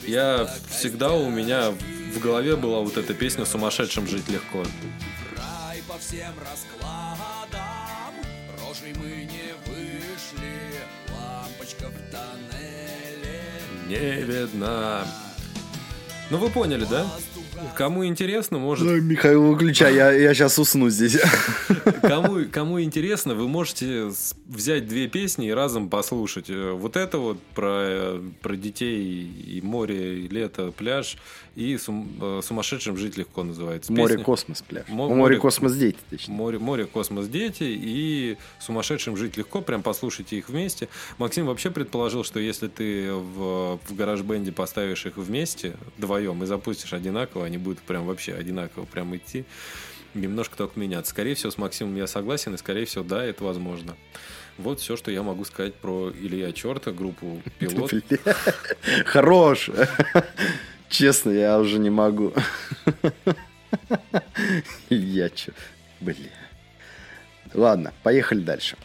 [0.07, 4.65] я всегда у меня в голове была вот эта песня «Сумасшедшим жить легко».
[5.37, 8.15] Рай по всем раскладам,
[8.61, 13.43] рожей мы не вышли, лампочка в тоннеле.
[13.88, 15.07] Не видно.
[16.31, 17.07] Ну вы поняли, да?
[17.75, 21.18] Кому интересно, может Ну, Михаил, выключай, я, я сейчас усну здесь.
[22.03, 24.11] Кому, кому интересно, вы можете
[24.46, 26.51] взять две песни и разом послушать.
[26.51, 31.16] Э, Вот это вот про, про детей и море, и лето, пляж,
[31.55, 33.92] и сум- э, «Сумасшедшим жить легко» называется.
[33.92, 34.25] Море, Песня.
[34.25, 34.85] космос, пляж.
[34.88, 36.35] Мо- Море, море- космос, дети, точнее.
[36.35, 39.61] Море, море, космос, дети и сумасшедшим жить легко.
[39.62, 40.88] Прям послушайте их вместе.
[41.18, 46.92] Максим вообще предположил, что если ты в, в гараж-бенде поставишь их вместе, вдвоем, и запустишь
[46.92, 49.45] одинаково, они будут прям вообще одинаково прям идти.
[50.15, 51.11] Немножко только меняться.
[51.11, 53.95] Скорее всего, с Максимом я согласен, и скорее всего, да, это возможно.
[54.57, 57.93] Вот все, что я могу сказать про Илья Черта, группу Пилот.
[59.05, 59.71] Хорош.
[60.88, 62.33] Честно, я уже не могу.
[64.91, 65.53] Я чё?
[66.01, 66.15] Бля.
[67.55, 68.77] Ладно, поехали дальше.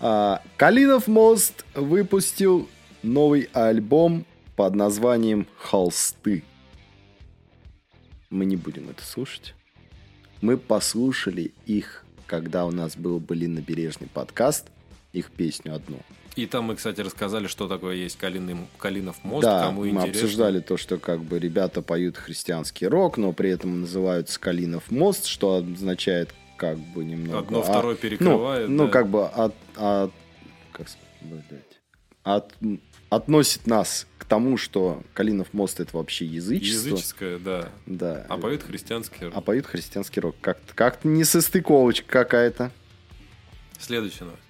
[0.00, 2.68] А, Калинов мост выпустил
[3.02, 6.42] новый альбом под названием «Холсты».
[8.34, 9.54] Мы не будем это слушать.
[10.40, 14.66] Мы послушали их, когда у нас был «Былин набережный» подкаст,
[15.12, 16.00] их песню одну.
[16.34, 20.10] И там мы, кстати, рассказали, что такое есть Калиный, Калинов мост, да, кому мы интересно.
[20.10, 25.26] обсуждали то, что как бы ребята поют хрисианский рок, но при этом называются Калинов мост,
[25.26, 27.38] что означает как бы немного...
[27.38, 28.90] Одно а- второе перекрывает, Ну, ну, да.
[28.90, 30.12] как бы от, от-
[30.72, 31.62] как сказать,
[32.24, 32.52] от-
[33.10, 36.88] относит нас к тому, что Калинов мост это вообще язычество.
[36.88, 37.68] Языческое, да.
[37.84, 38.24] Да.
[38.30, 40.34] А поют христианский А поют христианский рок.
[40.40, 42.72] Как-то как несостыковочка какая-то.
[43.78, 44.42] Следующая новость.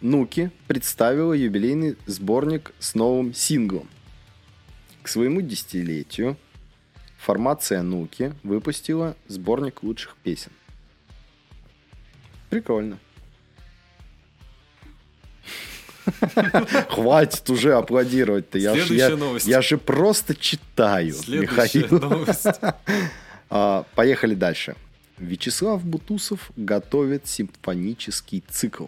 [0.00, 3.88] Нуки представила юбилейный сборник с новым синглом.
[5.02, 6.38] К своему десятилетию
[7.18, 10.52] формация Нуки выпустила сборник лучших песен.
[12.48, 12.98] Прикольно.
[16.90, 18.58] Хватит уже аплодировать-то.
[18.58, 19.46] Я, Следующая я- новость.
[19.46, 22.00] я же просто читаю, Следующая Михаил.
[22.10, 22.46] новость.
[23.48, 24.74] А, поехали дальше.
[25.18, 28.86] Вячеслав Бутусов готовит симфонический цикл.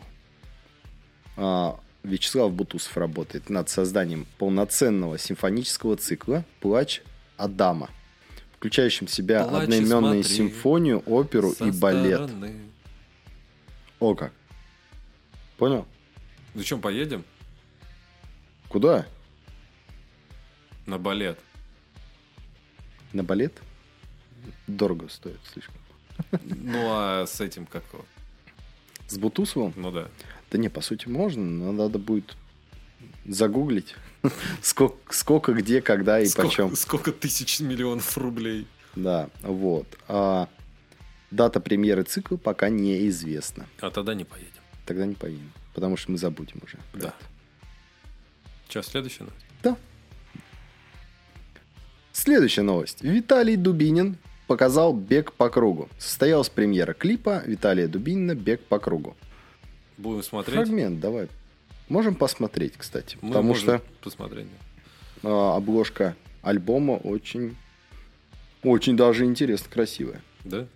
[1.36, 7.02] А, Вячеслав Бутусов работает над созданием полноценного симфонического цикла «Плач
[7.36, 7.88] Адама»,
[8.56, 12.24] включающим в себя Плачь одноименную смотри симфонию, оперу и балет.
[12.24, 12.54] стороны.
[14.00, 14.32] О как.
[15.56, 15.86] Понял?
[16.54, 17.24] Ну чем, поедем?
[18.68, 19.06] Куда?
[20.86, 21.38] На балет.
[23.12, 23.60] На балет?
[24.66, 25.76] Дорого стоит слишком.
[26.42, 27.84] Ну, а с этим как?
[29.06, 29.72] С Бутусовым?
[29.76, 30.08] Ну да.
[30.50, 32.36] Да не, по сути, можно, но надо будет
[33.26, 33.94] загуглить.
[34.62, 36.76] Сколько, сколько, где, когда и сколько, почем.
[36.76, 38.66] сколько тысяч миллионов рублей?
[38.96, 39.86] Да, вот.
[40.08, 40.48] А
[41.30, 43.66] дата премьеры цикла пока неизвестна.
[43.80, 44.48] А тогда не поедем.
[44.86, 46.76] Тогда не поедем, потому что мы забудем уже.
[46.92, 47.14] Да.
[48.68, 49.46] Че, следующая новость?
[49.62, 49.76] Да.
[52.10, 53.00] Следующая новость.
[53.00, 54.16] Виталий Дубинин
[54.48, 55.88] показал «Бег по кругу».
[55.96, 59.16] Состоялась премьера клипа Виталия Дубинина «Бег по кругу».
[59.98, 60.56] Будем смотреть.
[60.56, 61.28] Фрагмент, давай.
[61.88, 63.16] Можем посмотреть, кстати.
[63.20, 64.48] Мы потому что посмотреть.
[65.22, 67.56] а, обложка альбома очень,
[68.64, 70.20] очень даже интересно красивая.
[70.44, 70.66] Да?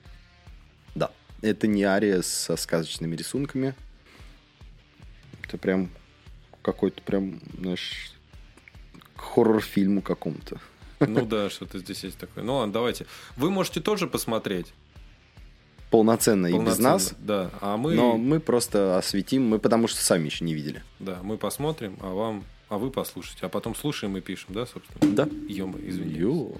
[0.94, 1.10] Да.
[1.40, 3.74] Это не ария со сказочными рисунками.
[5.52, 5.90] Это прям
[6.62, 8.10] какой-то прям, знаешь,
[9.16, 10.58] к хоррор-фильму какому-то.
[11.00, 12.42] Ну да, что-то здесь есть такое.
[12.42, 13.04] Ну ладно, давайте.
[13.36, 14.72] Вы можете тоже посмотреть.
[15.90, 16.88] Полноценно и без полноценно.
[16.88, 17.14] нас.
[17.18, 20.82] Да, а мы, Но мы просто осветим, мы потому что сами еще не видели.
[21.00, 23.44] да, мы посмотрим, а вам, а вы послушайте.
[23.44, 25.14] А потом слушаем и пишем, да, собственно?
[25.14, 25.28] Да.
[25.46, 26.16] Ё извиняюсь.
[26.16, 26.52] Ё.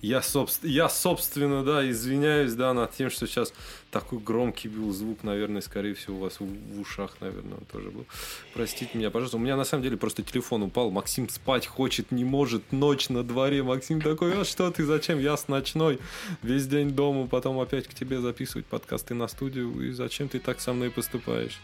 [0.00, 3.54] Я, собс- я, собственно, да, извиняюсь, да, над тем, что сейчас
[3.92, 7.90] такой громкий был звук, наверное, скорее всего, у вас в, в ушах, наверное, он тоже
[7.90, 8.06] был.
[8.54, 9.36] Простите меня, пожалуйста.
[9.36, 10.90] У меня, на самом деле, просто телефон упал.
[10.90, 12.72] Максим спать хочет, не может.
[12.72, 13.62] Ночь на дворе.
[13.62, 15.20] Максим такой, а что ты, зачем?
[15.20, 16.00] Я с ночной.
[16.42, 19.88] Весь день дома, потом опять к тебе записывать подкасты на студию.
[19.88, 21.60] И зачем ты так со мной поступаешь?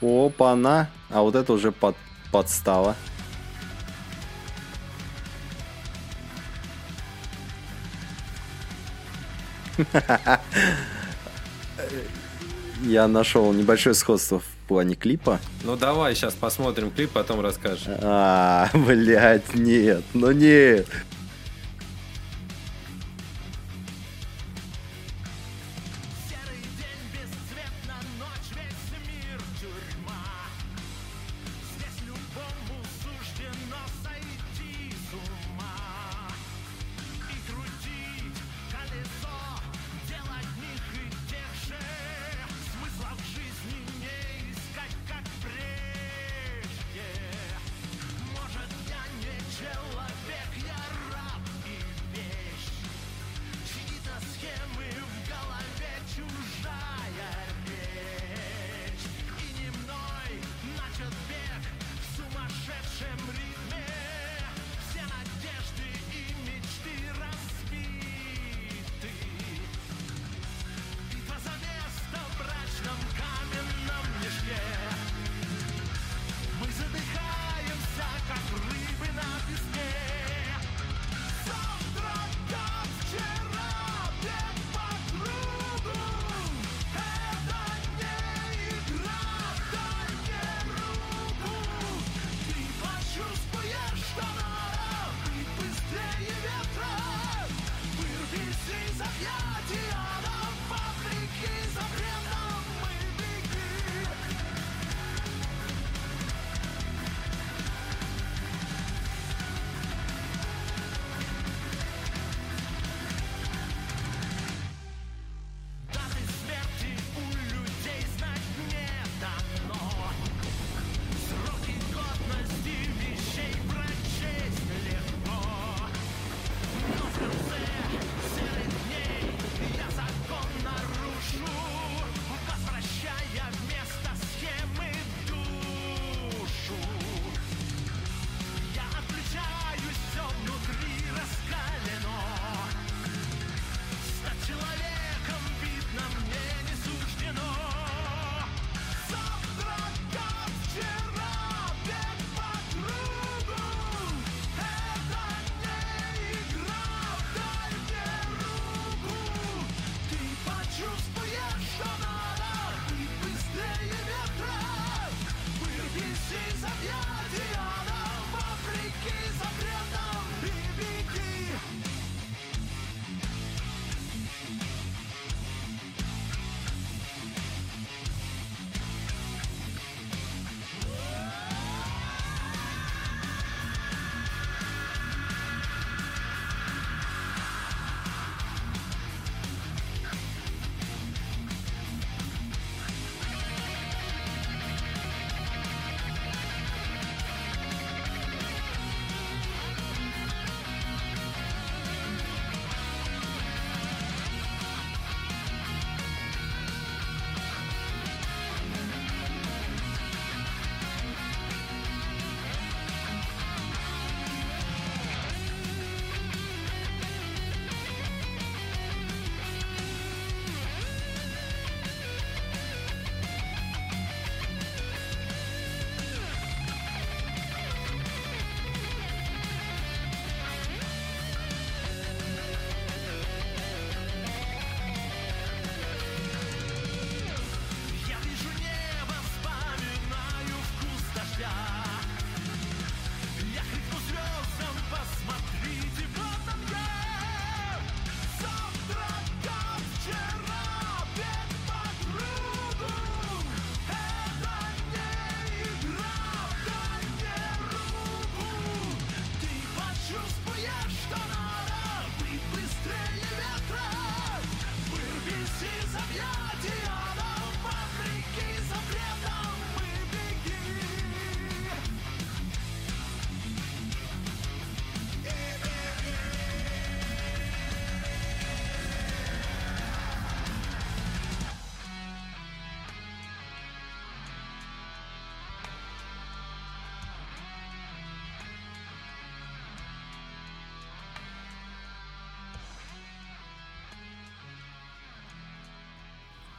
[0.00, 0.88] Опа-на.
[1.10, 1.96] А вот это уже под,
[2.32, 2.96] подстава.
[12.82, 15.38] Я нашел небольшое сходство в плане клипа.
[15.64, 17.86] Ну, давай сейчас посмотрим клип, потом расскажешь.
[18.02, 20.86] А, блядь, нет, ну нет.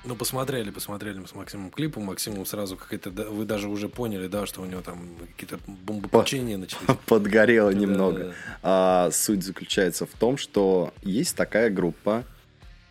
[0.08, 1.98] Ну, посмотрели, посмотрели мы с Максимом клип.
[1.98, 3.12] У Максима сразу какая-то...
[3.12, 5.06] да, Вы даже уже поняли, да, что у него там
[5.36, 6.82] какие-то бомбопучения начались.
[7.08, 8.24] Подгорело Да, немного.
[8.24, 8.34] да.
[8.64, 12.24] А суть заключается в том, что есть такая группа,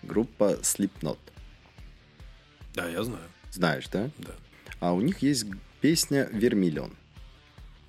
[0.03, 1.19] группа Slipknot.
[2.75, 3.25] Да, я знаю.
[3.51, 4.11] Знаешь, да?
[4.19, 4.33] Да.
[4.81, 5.47] А у них есть
[5.81, 6.95] песня «Вермиллион».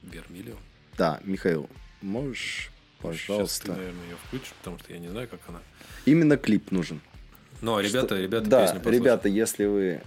[0.03, 0.59] Вермиллион.
[0.97, 1.69] Да, Михаил,
[2.01, 2.71] можешь,
[3.01, 3.73] Сейчас ты, пожалуйста.
[3.73, 5.59] наверное, ее включишь, потому что я не знаю, как она.
[6.05, 7.01] Именно клип нужен.
[7.61, 10.01] Ну, а ребята, Что- ребята да, песню ребята, если вы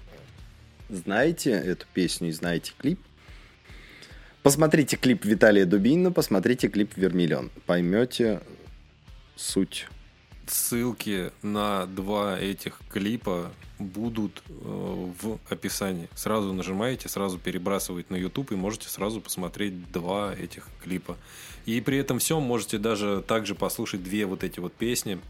[0.88, 3.01] знаете эту песню и знаете клип,
[4.42, 7.51] посмотрите клип Виталия Дубинина, посмотрите клип Вермиллион.
[7.66, 8.40] Поймете
[9.36, 9.86] суть.
[10.46, 16.09] Ссылки на два этих клипа будут э, в описании.
[16.14, 21.16] Сразу нажимаете, сразу перебрасываете на YouTube и можете сразу посмотреть два этих клипа.
[21.66, 25.20] И при этом всем можете даже также послушать две вот эти вот песни,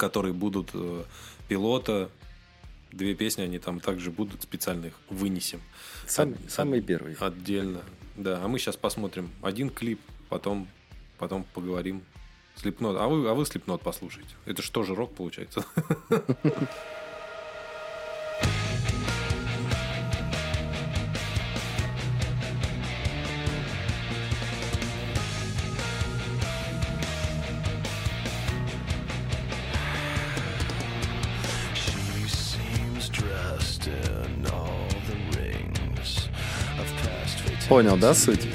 [0.00, 1.04] которые будут э,
[1.48, 2.08] пилота.
[2.90, 5.60] Две песни, они там также будут, специально их вынесем.
[6.06, 7.14] Сам- От- самый от- первый.
[7.20, 7.82] Отдельно.
[8.16, 10.66] Да, а мы сейчас посмотрим один клип, потом,
[11.18, 12.02] потом поговорим.
[12.56, 12.96] Слепнот.
[12.98, 14.34] А вы, а вы Слепнот послушайте.
[14.46, 15.64] Это же рок получается?
[37.70, 38.48] Понял, да, суть?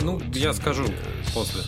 [0.00, 0.84] Ну, я скажу
[1.34, 1.62] после.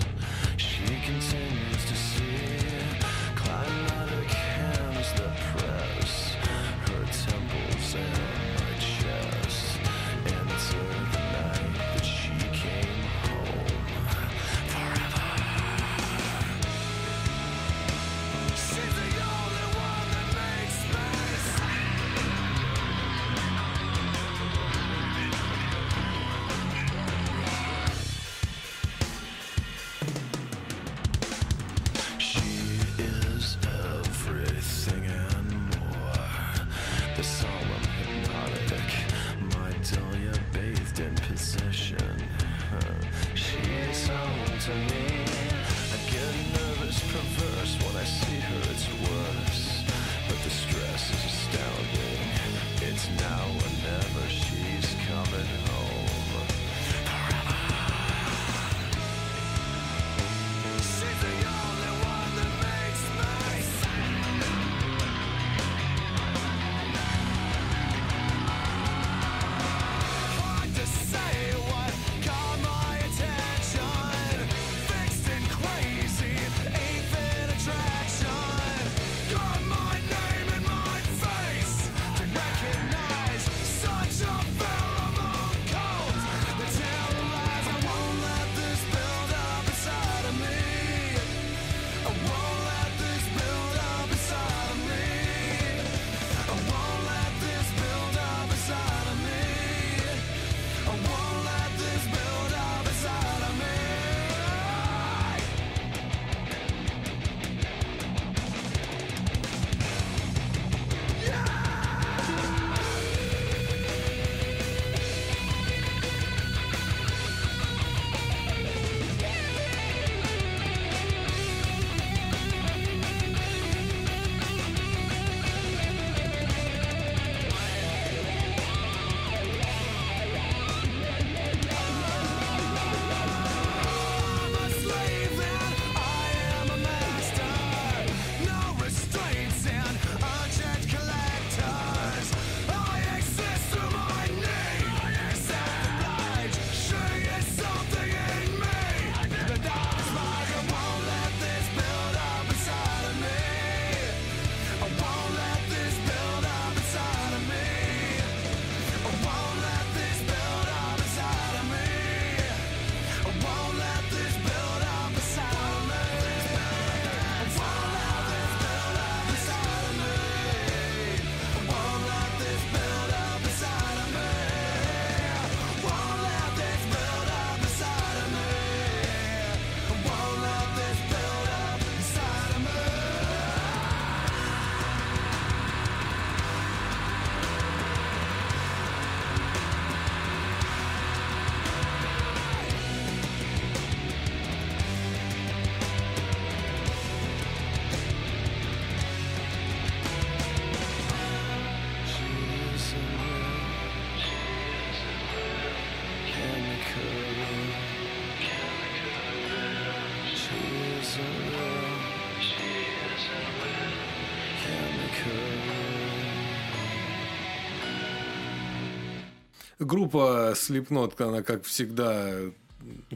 [219.91, 222.33] Группа Slipknot, она, как всегда,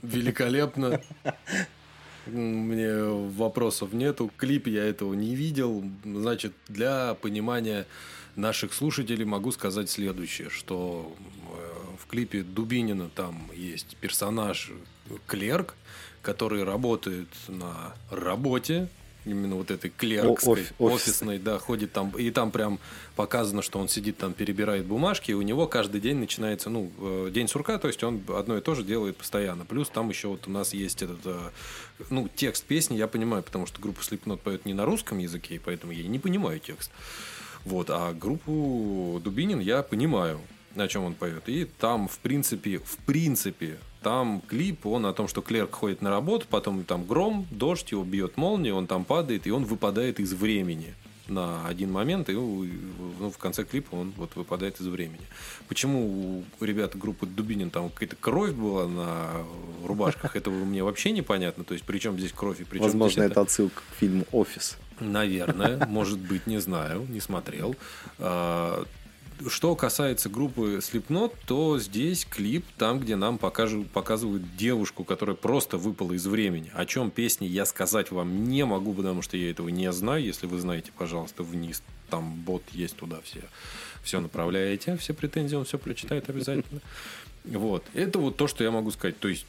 [0.02, 1.00] великолепна.
[2.26, 4.28] Мне вопросов нету.
[4.36, 5.84] Клип я этого не видел.
[6.04, 7.86] Значит, для понимания
[8.34, 11.14] наших слушателей могу сказать следующее, что
[11.52, 14.72] э, в клипе Дубинина там есть персонаж
[15.28, 15.76] клерк,
[16.22, 18.88] который работает на работе,
[19.24, 21.08] именно вот этой клеркской, оф- офис.
[21.08, 22.78] офисной, да, ходит там, и там прям
[23.16, 27.30] показано, что он сидит там, перебирает бумажки, и у него каждый день начинается, ну, э,
[27.32, 29.64] день сурка, то есть он одно и то же делает постоянно.
[29.64, 31.50] Плюс там еще вот у нас есть этот, э,
[32.10, 35.58] ну, текст песни, я понимаю, потому что группа Slipknot поет не на русском языке, и
[35.58, 36.90] поэтому я не понимаю текст.
[37.64, 40.40] Вот, а группу Дубинин я понимаю,
[40.76, 41.48] о чем он поет.
[41.48, 46.10] И там, в принципе, в принципе, там клип, он о том, что клерк ходит на
[46.10, 50.34] работу, потом там гром, дождь, его бьет молния, он там падает, и он выпадает из
[50.34, 50.94] времени
[51.26, 55.22] на один момент, и ну, в конце клипа он вот выпадает из времени.
[55.68, 59.30] Почему у ребят группы Дубинин там какая-то кровь была на
[59.82, 61.64] рубашках, этого мне вообще непонятно.
[61.64, 64.76] То есть, причем здесь кровь и причем Возможно, здесь это отсылка к фильму «Офис».
[65.00, 67.74] Наверное, может быть, не знаю, не смотрел.
[69.48, 75.76] Что касается группы Slipknot, то здесь клип, там, где нам покажу- показывают девушку, которая просто
[75.76, 76.70] выпала из времени.
[76.74, 80.24] О чем песни я сказать вам не могу, потому что я этого не знаю.
[80.24, 81.82] Если вы знаете, пожалуйста, вниз.
[82.10, 83.42] Там бот есть туда все.
[84.02, 86.80] Все направляете, все претензии, он все прочитает обязательно.
[87.44, 87.84] Вот.
[87.94, 89.18] Это вот то, что я могу сказать.
[89.18, 89.46] То есть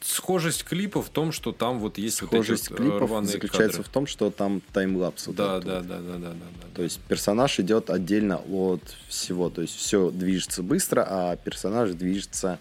[0.00, 3.90] схожесть клипа в том, что там вот есть Схожесть вот эти вот, клипов заключается кадры.
[3.90, 5.26] в том, что там таймлапс.
[5.26, 5.86] вот Да, да, вот.
[5.88, 6.66] да, да, да, да, да.
[6.74, 9.50] То есть персонаж идет отдельно от всего.
[9.50, 12.58] То есть все движется быстро, а персонаж движется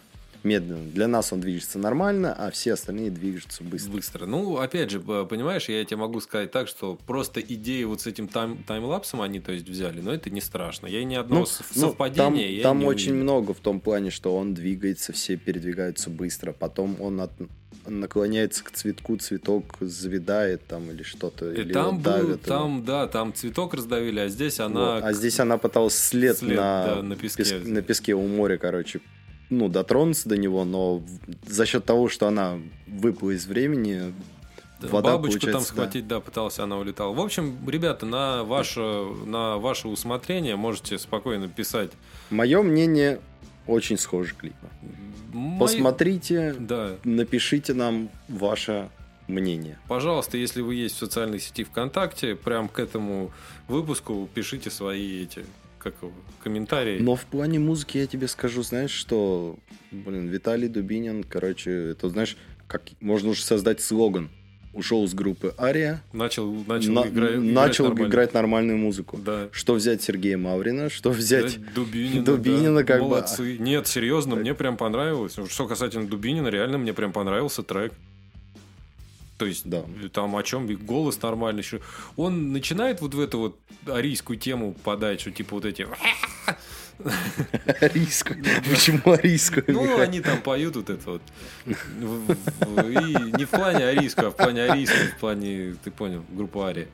[0.48, 0.90] медленно.
[0.92, 3.92] Для нас он движется нормально, а все остальные движутся быстро.
[3.92, 4.26] Быстро.
[4.26, 8.26] Ну, опять же, понимаешь, я тебе могу сказать так, что просто идею вот с этим
[8.26, 10.88] тайм- таймлапсом они, то есть, взяли, но это не страшно.
[10.88, 13.24] Я ни одного с- ну, совпадения там, я там не очень увидел.
[13.24, 16.54] много в том плане, что он двигается, все передвигаются быстро.
[16.54, 17.32] Потом он от-
[17.86, 21.52] наклоняется к цветку, цветок завидает там или что-то.
[21.54, 22.38] И или там его был, давят его.
[22.58, 24.96] там, да, там цветок раздавили, а здесь она...
[24.96, 25.04] Вот.
[25.04, 28.58] А здесь она пыталась след, След, на, да, на песке пес- на песке у моря,
[28.58, 29.00] короче,
[29.50, 31.02] ну, дотронуться до него, но
[31.46, 34.14] за счет того, что она выпала из времени,
[34.82, 35.82] Да, вода, Бабочку там получается, да.
[35.82, 36.20] схватить, да.
[36.20, 37.14] пытался, она улетала.
[37.14, 38.82] В общем, ребята, на ваше,
[39.26, 41.92] на ваше усмотрение можете спокойно писать.
[42.30, 43.20] Мое мнение,
[43.66, 44.54] очень схожий клип.
[45.34, 48.90] Мои- Посмотрите, Да, напишите нам ваше
[49.28, 49.78] мнение.
[49.88, 53.32] Пожалуйста, если вы есть в социальной сети ВКонтакте, прям к этому
[53.68, 55.46] выпуску пишите свои эти
[55.80, 56.12] как его,
[56.44, 57.00] комментарии.
[57.00, 59.58] Но в плане музыки я тебе скажу, знаешь, что,
[59.92, 64.30] блин, Виталий Дубинин, короче, это, знаешь, как можно уже создать слоган.
[64.74, 68.10] Ушел с группы Ария, Начал, начал, на- игра- играть начал нормально.
[68.10, 69.18] играть нормальную музыку.
[69.18, 69.48] Да.
[69.52, 71.58] Что взять Сергея Маврина, что взять...
[71.60, 73.06] Да, Дубинина, Дубинина да, как бы.
[73.06, 73.58] а молодцы.
[73.58, 75.36] Нет, серьезно, мне прям понравилось.
[75.50, 77.92] Что касательно Дубинина, реально мне прям понравился трек.
[79.38, 79.84] То есть Да.
[80.12, 81.80] там о чем голос нормальный еще.
[82.16, 85.88] Он начинает вот в эту вот арийскую тему подать, что типа вот эти.
[87.82, 88.44] Арийскую.
[88.68, 89.64] Почему арийскую?
[89.68, 91.22] Ну, они там поют вот это вот.
[91.66, 91.72] И
[93.38, 96.88] не в плане арийского, а в плане арийского, в плане, ты понял, группа Ария.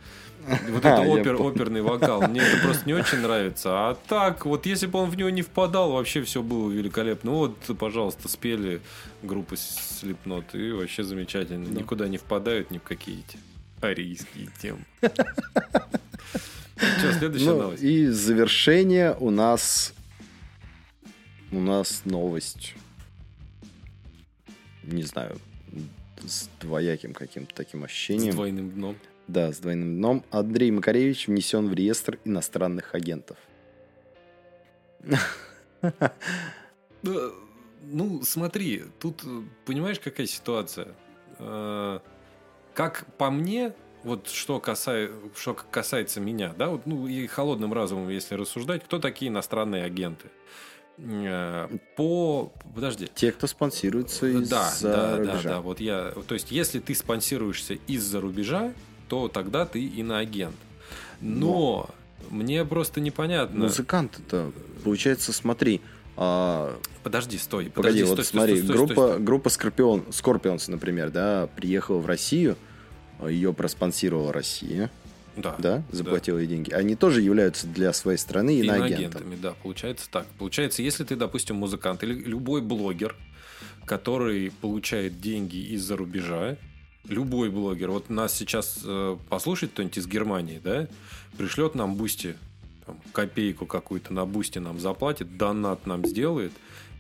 [0.70, 2.22] Вот это А, опер, оперный вокал.
[2.28, 3.70] Мне это просто не очень нравится.
[3.90, 7.32] А так, вот если бы он в него не впадал, вообще все было великолепно.
[7.32, 8.82] Ну вот, пожалуйста, спели
[9.22, 11.68] группы Slipknot, и вообще замечательно.
[11.68, 13.38] Никуда не впадают ни в какие эти
[13.82, 14.80] арийские темы.
[16.76, 17.84] Что, следующая Ну, новость?
[17.84, 19.94] и завершение у нас...
[21.52, 22.74] У нас новость.
[24.84, 25.38] Не знаю,
[26.26, 28.34] с двояким каким-то таким С ощущением.
[28.34, 28.98] двойным дном.
[29.28, 30.24] Да, с двойным дном.
[30.32, 33.38] Андрей Макаревич внесен в реестр иностранных агентов.
[35.82, 37.32] Да,
[37.86, 40.88] Ну, смотри, тут э, понимаешь, какая ситуация?
[41.40, 42.00] Э,
[42.74, 43.74] Как по мне,
[44.06, 49.00] вот что, касай- что касается меня, да, вот, ну и холодным разумом, если рассуждать, кто
[49.00, 50.28] такие иностранные агенты?
[50.98, 51.68] Э,
[51.98, 52.54] По...
[52.74, 53.10] Подожди.
[53.14, 55.50] Те, кто спонсируется из-за Да, да, да, рубежа.
[55.50, 55.60] да.
[55.62, 58.72] Вот я, то есть, если ты спонсируешься из-за рубежа,
[59.14, 60.56] то тогда ты иноагент.
[61.22, 61.88] Но
[62.32, 63.66] мне просто непонятно.
[63.66, 64.52] Музыкант-то,
[64.84, 65.82] получается, смотри,
[66.18, 67.66] а, Подожди, стой.
[67.66, 69.24] Погоди, подожди, вот стой, смотри, стой, стой, группа, стой, стой.
[69.24, 72.58] группа Скорпион, Скорпионс, например, да, приехала в Россию,
[73.24, 74.90] ее проспонсировала Россия,
[75.38, 76.72] Да, да, заплатила ей деньги.
[76.72, 78.88] Они тоже являются для своей страны иноагентом.
[78.88, 80.26] Иноагентами, да, получается так.
[80.40, 83.16] Получается, если ты, допустим, музыкант или любой блогер,
[83.86, 86.58] который получает деньги из-за рубежа,
[87.08, 90.88] любой блогер, вот нас сейчас э, послушает кто-нибудь из Германии, да,
[91.38, 92.36] пришлет нам Boosty
[92.86, 96.52] там, копейку какую-то на бусте нам заплатит, донат нам сделает,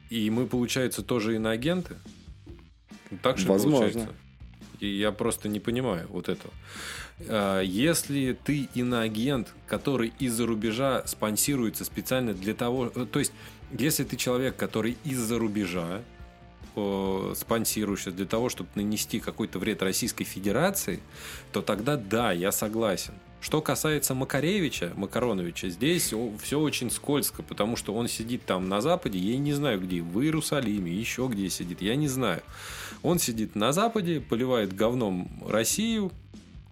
[0.09, 1.95] и мы, получается, тоже иноагенты?
[3.21, 3.79] Так же Возможно.
[3.79, 4.15] получается?
[4.79, 6.53] И я просто не понимаю вот этого.
[7.27, 12.91] А, Если ты иноагент, который из-за рубежа спонсируется специально для того...
[12.93, 13.31] э, То есть,
[13.71, 16.01] если ты человек, который из-за рубежа
[17.35, 20.99] спонсируешься для того, чтобы нанести какой-то вред Российской Федерации,
[21.51, 23.13] то тогда да, я согласен.
[23.41, 29.19] Что касается Макаревича, Макароновича, здесь все очень скользко, потому что он сидит там на Западе,
[29.19, 32.41] я не знаю где, в Иерусалиме, еще где сидит, я не знаю.
[33.01, 36.13] Он сидит на Западе, поливает говном Россию,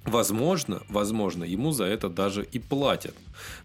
[0.05, 3.13] Возможно, возможно, ему за это даже и платят.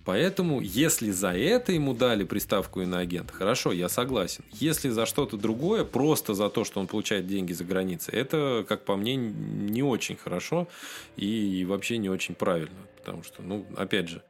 [0.04, 4.44] Поэтому, если за это ему дали приставку иноагент, хорошо, я согласен.
[4.52, 8.84] Если за что-то другое, просто за то, что он получает деньги за границей, это, как
[8.84, 10.68] по мне, не очень хорошо
[11.16, 12.86] и вообще не очень правильно.
[12.98, 14.22] Потому что, ну, опять же,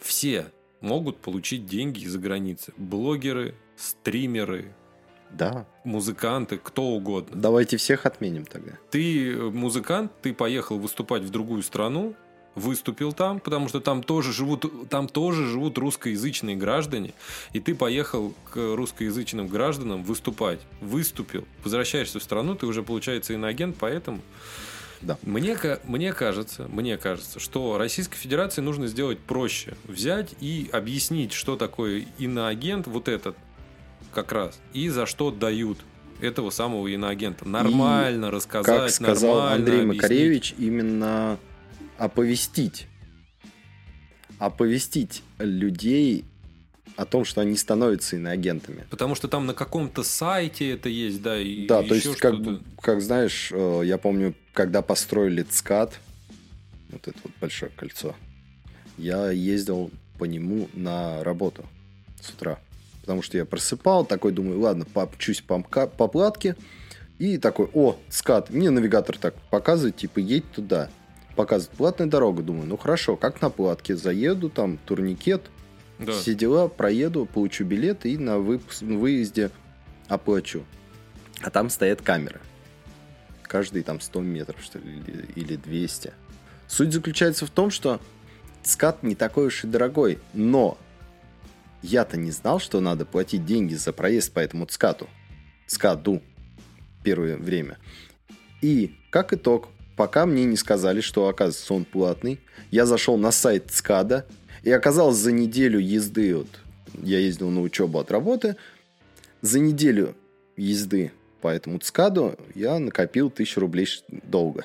[0.00, 0.46] все
[0.80, 2.72] могут получить деньги из-за границы.
[2.76, 4.75] Блогеры, стримеры,
[5.30, 5.66] Да.
[5.84, 7.40] музыканты, кто угодно.
[7.40, 8.72] Давайте всех отменим тогда.
[8.90, 12.14] Ты э, музыкант, ты поехал выступать в другую страну,
[12.54, 17.12] выступил там, потому что там тоже живут, там тоже живут русскоязычные граждане,
[17.52, 23.76] и ты поехал к русскоязычным гражданам выступать, выступил, возвращаешься в страну, ты уже получается иноагент,
[23.78, 24.20] поэтому
[25.02, 25.18] Да.
[25.22, 25.54] мне,
[25.84, 32.06] мне кажется, мне кажется, что Российской Федерации нужно сделать проще, взять и объяснить, что такое
[32.16, 33.36] иноагент, вот этот
[34.16, 35.78] как раз, и за что дают
[36.22, 37.46] этого самого иноагента.
[37.46, 40.02] Нормально рассказать, Как сказал нормально Андрей объяснить.
[40.02, 41.38] Макаревич, именно
[41.98, 42.86] оповестить.
[44.38, 46.24] Оповестить людей
[46.96, 48.86] о том, что они становятся иноагентами.
[48.88, 52.36] Потому что там на каком-то сайте это есть, да, и Да, то есть, как,
[52.80, 56.00] как знаешь, э, я помню, когда построили ЦКАД,
[56.88, 58.14] вот это вот большое кольцо,
[58.96, 61.66] я ездил по нему на работу
[62.22, 62.58] с утра.
[63.06, 66.56] Потому что я просыпал, такой думаю, ладно, попчусь по, по платке,
[67.20, 70.90] и такой, о, ЦКАД, мне навигатор так показывает, типа, едь туда.
[71.36, 75.42] Показывает платная дорога, думаю, ну хорошо, как на платке, заеду, там, турникет,
[76.00, 76.10] Да.
[76.12, 79.50] все дела, проеду, получу билет и на выпуск- выезде
[80.08, 80.64] оплачу.
[81.42, 82.40] А там стоят камеры.
[83.44, 86.12] Каждые там 100 метров, что ли, или- или 200.
[86.66, 88.00] Суть заключается в том, что
[88.64, 90.76] скат не такой уж и дорогой, но
[91.86, 95.08] я-то не знал, что надо платить деньги за проезд по этому скату.
[95.66, 96.22] Скаду.
[97.02, 97.78] Первое время.
[98.60, 103.72] И, как итог, пока мне не сказали, что, оказывается, он платный, я зашел на сайт
[103.72, 104.26] СКАДа,
[104.62, 106.48] и оказалось за неделю езды, вот,
[107.02, 108.56] я ездил на учебу от работы,
[109.40, 110.16] за неделю
[110.56, 114.64] езды по этому ЦКАДу я накопил тысячу рублей долга.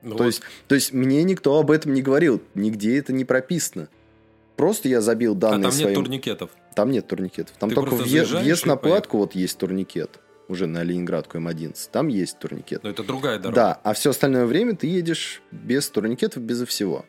[0.00, 0.26] Ну То, вот.
[0.26, 3.88] есть, то есть мне никто об этом не говорил, нигде это не прописано.
[4.58, 5.94] Просто я забил а данные там нет своим...
[5.94, 6.50] турникетов.
[6.74, 7.56] Там нет турникетов.
[7.58, 10.18] Там Ты только въезд и на платку вот есть турникет.
[10.48, 11.76] Уже на Ленинградку М11.
[11.92, 12.82] Там есть турникет.
[12.82, 13.54] Но это другая дорога.
[13.54, 17.06] Да, а все остальное время ты едешь без турникетов, безо всего.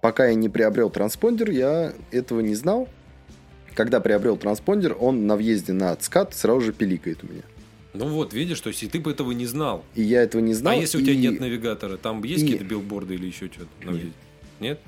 [0.00, 2.88] Пока я не приобрел транспондер, я этого не знал.
[3.74, 7.42] Когда приобрел транспондер, он на въезде на ЦКАД сразу же пиликает у меня.
[7.94, 9.84] Ну вот, видишь, то есть и ты бы этого не знал.
[9.96, 10.74] И я этого не знал.
[10.74, 13.90] а если у тебя и- нет навигатора, там есть и- какие-то билборды или еще что-то?
[13.90, 14.12] Нет.
[14.60, 14.80] Нет?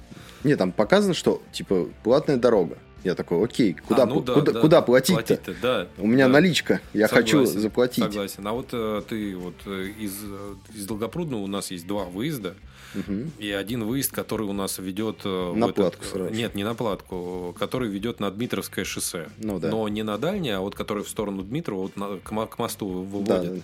[0.45, 2.79] Нет, там показано, что типа платная дорога.
[3.03, 5.23] Я такой, окей, куда, А, ну да, куда, да, куда платить-то?
[5.23, 5.89] платить-то, да.
[5.97, 6.35] У меня да.
[6.35, 8.05] наличка, я хочу Согласен, заплатить.
[8.05, 8.47] Согласен.
[8.47, 12.55] А вот э, ты вот э, из, э, из Долгопрудного у нас есть два выезда.
[12.95, 13.31] Мгм.
[13.39, 15.21] И один выезд, который у нас ведет...
[15.25, 16.35] э, На этот- платку сразу.
[16.35, 17.57] Нет, не на платку.
[17.59, 19.29] Который ведет на Дмитровское шоссе.
[19.39, 19.69] Ну да.
[19.71, 22.87] Но не на дальнее, а вот который в сторону Дмитрова, вот на- к, к мосту
[22.87, 23.63] Да, выводит.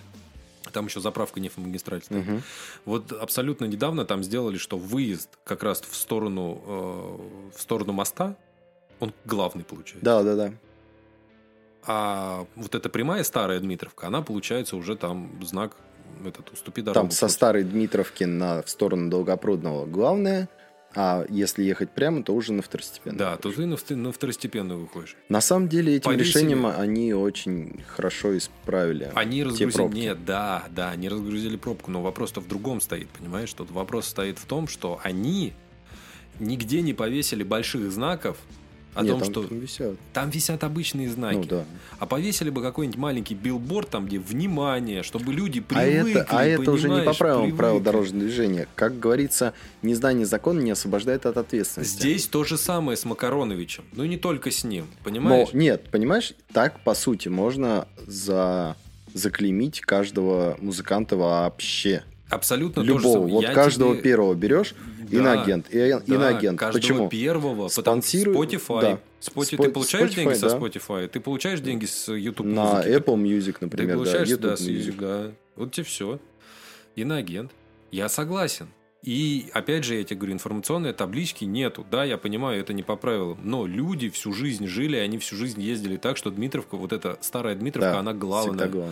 [0.71, 2.01] Там еще заправка нефтемагистраль.
[2.01, 2.25] стоит.
[2.25, 2.43] Мгм.
[2.85, 8.35] Вот абсолютно недавно там сделали, что выезд как раз в сторону, э, в сторону моста,
[8.99, 10.05] он главный получается.
[10.05, 10.53] да, да, да.
[11.89, 15.77] А вот эта прямая старая Дмитровка, она получается уже там знак
[16.25, 17.07] этот уступи дорогу.
[17.07, 20.49] Там со старой Дмитровки на, в сторону Долгопрудного главное,
[20.95, 23.19] а если ехать прямо, то уже на второстепенную.
[23.19, 25.15] Да, то ты на, вт- на второстепенную выходишь.
[25.29, 26.27] На самом деле этим Повесили.
[26.27, 29.11] решением они очень хорошо исправили.
[29.13, 29.71] Они те разгрузили...
[29.71, 29.97] пробки.
[29.97, 33.53] Нет, да, да, они разгрузили пробку, но вопрос-то в другом стоит, понимаешь?
[33.53, 35.53] Тут вопрос стоит в том, что они
[36.39, 38.37] нигде не повесили больших знаков
[38.97, 39.95] о Нет, том, там, что там висят.
[40.13, 41.35] там висят обычные знаки.
[41.37, 41.65] Ну да.
[41.99, 46.43] А повесили бы какой-нибудь маленький билборд там, где внимание, чтобы люди А привыкли, это, а
[46.45, 48.67] это уже не по правилам правил дорожного движения.
[48.75, 51.99] Как говорится, незнание закона не освобождает от ответственности.
[51.99, 53.83] Здесь то же самое с Макароновичем.
[53.93, 55.49] Ну и не только с ним, Но понимаешь?
[55.53, 58.75] нет, понимаешь, так по сути можно за
[59.13, 62.03] заклеймить каждого музыканта вообще.
[62.29, 63.27] Абсолютно Любого.
[63.27, 64.73] Вот Я каждого тебе- первого берешь,
[65.09, 65.67] Да, иноагент.
[65.69, 66.59] И, да, иноагент.
[66.59, 67.09] каждого Почему?
[67.09, 68.81] первого, Спонсирует- Spotify.
[68.81, 68.99] да.
[69.21, 70.57] Споти- Спо- Ты получаешь Spotify, деньги со да.
[70.57, 71.07] Spotify?
[71.07, 72.89] Ты получаешь деньги с YouTube На музыки?
[72.89, 75.31] Apple Music, Ты например, да, получаешь, YouTube да, с Music, да.
[75.55, 76.19] Вот тебе все.
[76.95, 77.51] Иноагент.
[77.91, 78.67] Я согласен.
[79.03, 81.85] И опять же, я тебе говорю, информационной таблички нету.
[81.89, 83.37] Да, я понимаю, это не по правилам.
[83.43, 87.55] Но люди всю жизнь жили, они всю жизнь ездили так, что Дмитровка, вот эта старая
[87.55, 88.67] Дмитровка, Да, она Всегда главная.
[88.67, 88.89] было.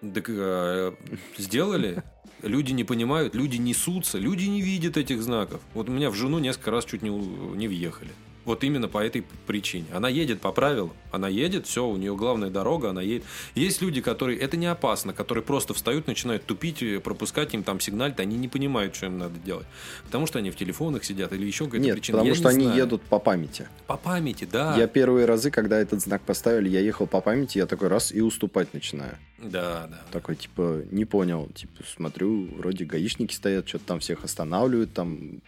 [0.00, 0.92] Так, э,
[1.36, 2.04] сделали,
[2.42, 5.60] люди не понимают, люди несутся, люди не видят этих знаков.
[5.74, 8.10] Вот у меня в жену несколько раз чуть не, не въехали.
[8.48, 9.84] Вот именно по этой причине.
[9.92, 10.94] Она едет по правилам.
[11.12, 13.24] Она едет, все, у нее главная дорога, она едет.
[13.54, 17.78] Есть люди, которые, это не опасно, которые просто встают, начинают тупить, э, пропускать им там
[17.78, 19.66] сигналь, они не понимают, что им надо делать.
[20.06, 22.18] Потому что они в телефонах сидят или еще какая-то Нет, причина.
[22.18, 22.78] потому Я что не они знаю.
[22.78, 23.68] едут по памяти.
[23.86, 24.74] По памяти, да.
[24.78, 28.22] Я первые разы, когда этот знак поставили, я ехал по памяти, я такой раз и
[28.22, 29.18] уступать начинаю.
[29.36, 30.00] Да, да.
[30.10, 31.50] Такой, типа, не понял.
[31.54, 35.42] Типа, смотрю, вроде гаишники стоят, что-то там всех останавливают, там,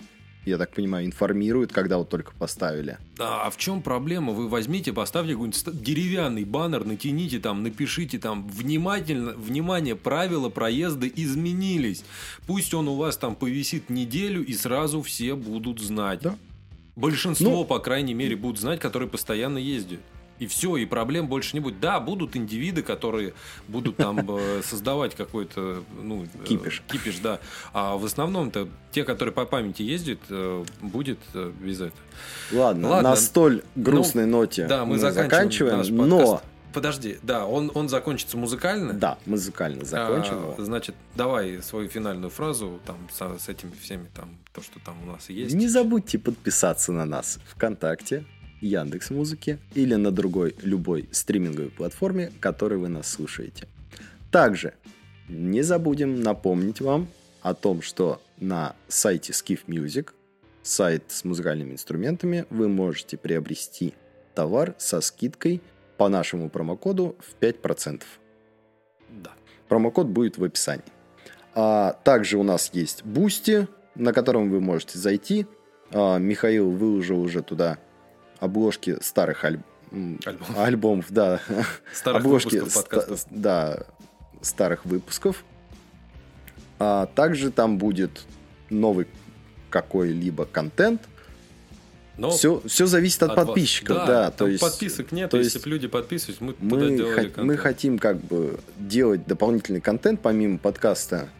[0.44, 2.98] я так понимаю, информируют, когда вот только поставили.
[3.16, 4.32] Да, а в чем проблема?
[4.32, 12.04] Вы возьмите, поставьте какой-нибудь деревянный баннер, натяните там, напишите там внимательно, внимание, правила проезда изменились.
[12.46, 16.20] Пусть он у вас там повисит неделю, и сразу все будут знать.
[16.22, 16.36] Да.
[16.96, 20.00] Большинство, Ну- по крайней мере, будут знать, которые постоянно ездят.
[20.40, 21.78] И все, и проблем больше не будет.
[21.80, 23.34] Да, будут индивиды, которые
[23.68, 26.82] будут там э, создавать какой-то ну, э, Кипиш.
[26.88, 27.40] кипиш, да.
[27.72, 31.18] А в основном-то те, которые по памяти ездят, э, будет
[31.60, 32.00] без этого.
[32.52, 33.10] Ладно, Ладно.
[33.10, 36.42] на столь грустной ноте Да, мы, мы заканчиваем, наш но...
[36.72, 38.94] Подожди, да, он, он закончится музыкально.
[38.94, 44.38] Да, музыкально закончим А, значит, давай свою финальную фразу там со- с этими всеми там
[44.52, 45.54] то, что там у нас есть.
[45.54, 48.24] Не забудьте подписаться на нас ВКонтакте,
[48.60, 53.66] Яндекс Музыки или на другой любой стриминговой платформе, которой вы нас слушаете.
[54.30, 54.74] Также
[55.28, 57.08] не забудем напомнить вам
[57.42, 60.10] о том, что на сайте Skiff Music,
[60.62, 63.94] сайт с музыкальными инструментами, вы можете приобрести
[64.34, 65.62] товар со скидкой
[65.96, 68.02] по нашему промокоду в 5%.
[69.10, 69.32] Да.
[69.68, 70.84] Промокод будет в описании.
[71.54, 75.46] А также у нас есть Boosty, на котором вы можете зайти.
[75.92, 77.78] А, Михаил выложил уже туда
[78.40, 79.60] обложки старых аль-
[79.92, 80.46] м, Альбом.
[80.58, 81.40] альбомов, да.
[81.94, 83.24] Старых обложки подкастов.
[83.30, 83.84] да,
[84.40, 85.44] старых выпусков.
[86.78, 88.22] А также там будет
[88.70, 89.06] новый
[89.68, 91.02] какой-либо контент.
[92.16, 94.24] Но Все, все зависит от, от вас- подписчиков, Да, да.
[94.30, 95.30] там то есть подписок нет.
[95.30, 97.46] то Если есть бы люди подписывались, мы туда мы, делали контент.
[97.46, 101.30] мы хотим как бы делать дополнительный контент помимо подкаста,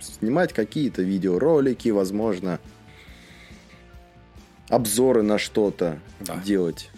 [0.00, 2.60] снимать какие-то видеоролики, возможно,
[4.68, 6.36] обзоры на что-то Да.
[6.44, 6.90] делать.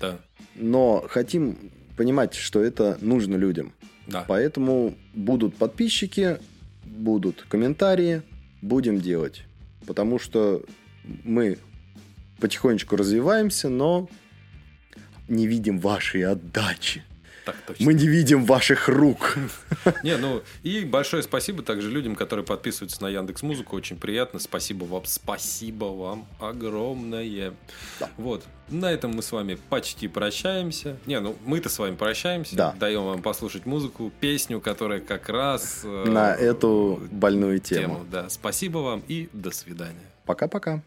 [0.00, 0.18] Да,
[0.54, 3.72] Но хотим понимать, что это нужно людям.
[4.06, 4.24] да.
[4.28, 6.38] Поэтому будут подписчики,
[6.84, 8.22] будут комментарии,
[8.62, 9.44] будем делать.
[9.86, 10.62] Потому что
[11.24, 11.58] мы
[12.40, 14.08] потихонечку развиваемся, но
[15.28, 17.02] не видим вашей отдачи.
[17.48, 17.86] Так точно.
[17.86, 19.38] Мы не видим ваших рук.
[20.04, 23.74] Не, ну и большое спасибо также людям, которые подписываются на Яндекс Музыку.
[23.74, 24.38] Очень приятно.
[24.38, 27.54] Спасибо вам, спасибо вам огромное.
[28.00, 28.10] Да.
[28.18, 28.44] Вот.
[28.68, 30.98] На этом мы с вами почти прощаемся.
[31.06, 32.54] Не, ну мы-то с вами прощаемся.
[32.54, 32.74] Да.
[32.78, 37.80] Даем вам послушать музыку, песню, которая как раз э, На эту больную тему.
[37.80, 38.06] тему.
[38.12, 38.28] Да.
[38.28, 39.94] Спасибо вам и до свидания.
[40.26, 40.82] Пока-пока.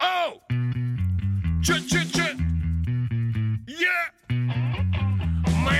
[0.00, 0.40] Оу!
[1.62, 2.22] Че-че-че!
[2.22, 2.37] Е!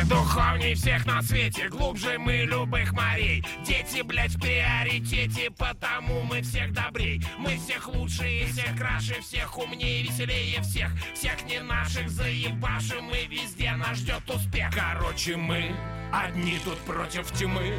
[0.09, 3.45] Духовней всех на свете, глубже мы любых морей.
[3.65, 7.23] Дети, блядь, в приоритете, потому мы всех добрей.
[7.39, 10.91] Мы всех лучше, всех краше, всех умнее, веселее всех.
[11.15, 14.73] Всех не наших заебашим, и везде нас ждет успех.
[14.75, 15.75] Короче, мы
[16.13, 17.79] одни тут против тьмы.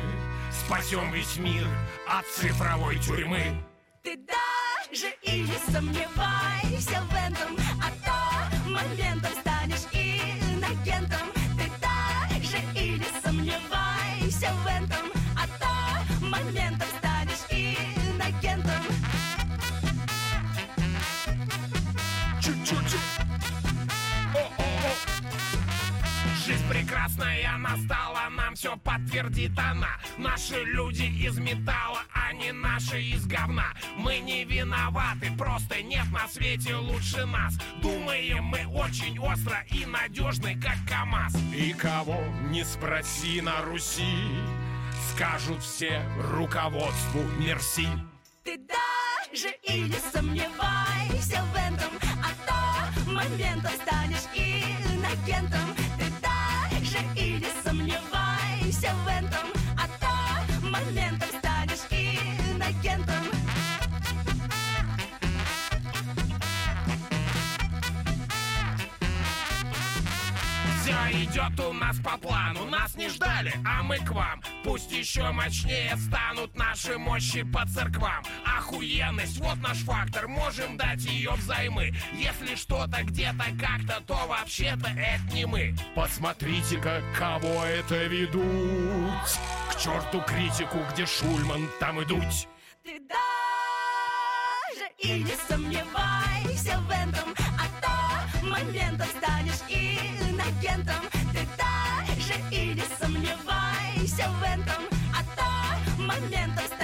[0.51, 1.67] Спасем весь мир
[2.07, 3.63] от цифровой тюрьмы.
[4.03, 9.58] Ты даже и не сомневайся в этом, а то моментом станешь
[14.67, 18.83] этом, а то моментом станешь инагентом.
[22.41, 22.97] Чуть-чуть.
[26.45, 29.99] Жизнь прекрасная настала, нам все подтвердит она.
[30.17, 31.99] Наши люди из металла,
[32.33, 33.73] не наши из говна.
[33.97, 37.55] Мы не виноваты, просто нет на свете лучше нас.
[37.81, 41.35] Думаем мы очень остро и надежны, как КамАЗ.
[41.55, 44.15] И кого не спроси на Руси,
[45.13, 46.01] скажут все
[46.31, 47.87] руководству мерси.
[48.43, 51.91] Ты даже и не сомневайся в этом,
[52.23, 55.75] а то моментом станешь инагентом.
[55.97, 59.28] Ты даже и не сомневайся в этом,
[71.39, 74.41] идет у нас по плану, нас не ждали, а мы к вам.
[74.63, 78.23] Пусть еще мощнее станут наши мощи по церквам.
[78.45, 81.93] Охуенность, вот наш фактор, можем дать ее взаймы.
[82.13, 85.75] Если что-то где-то как-то, то вообще-то это не мы.
[85.95, 89.11] Посмотрите-ка, кого это ведут.
[89.71, 92.25] К черту критику, где Шульман, там идут.
[92.83, 99.29] Ты даже и не сомневайся в этом А то моментом станешь
[104.19, 105.45] se aumentan hasta
[105.97, 106.78] más.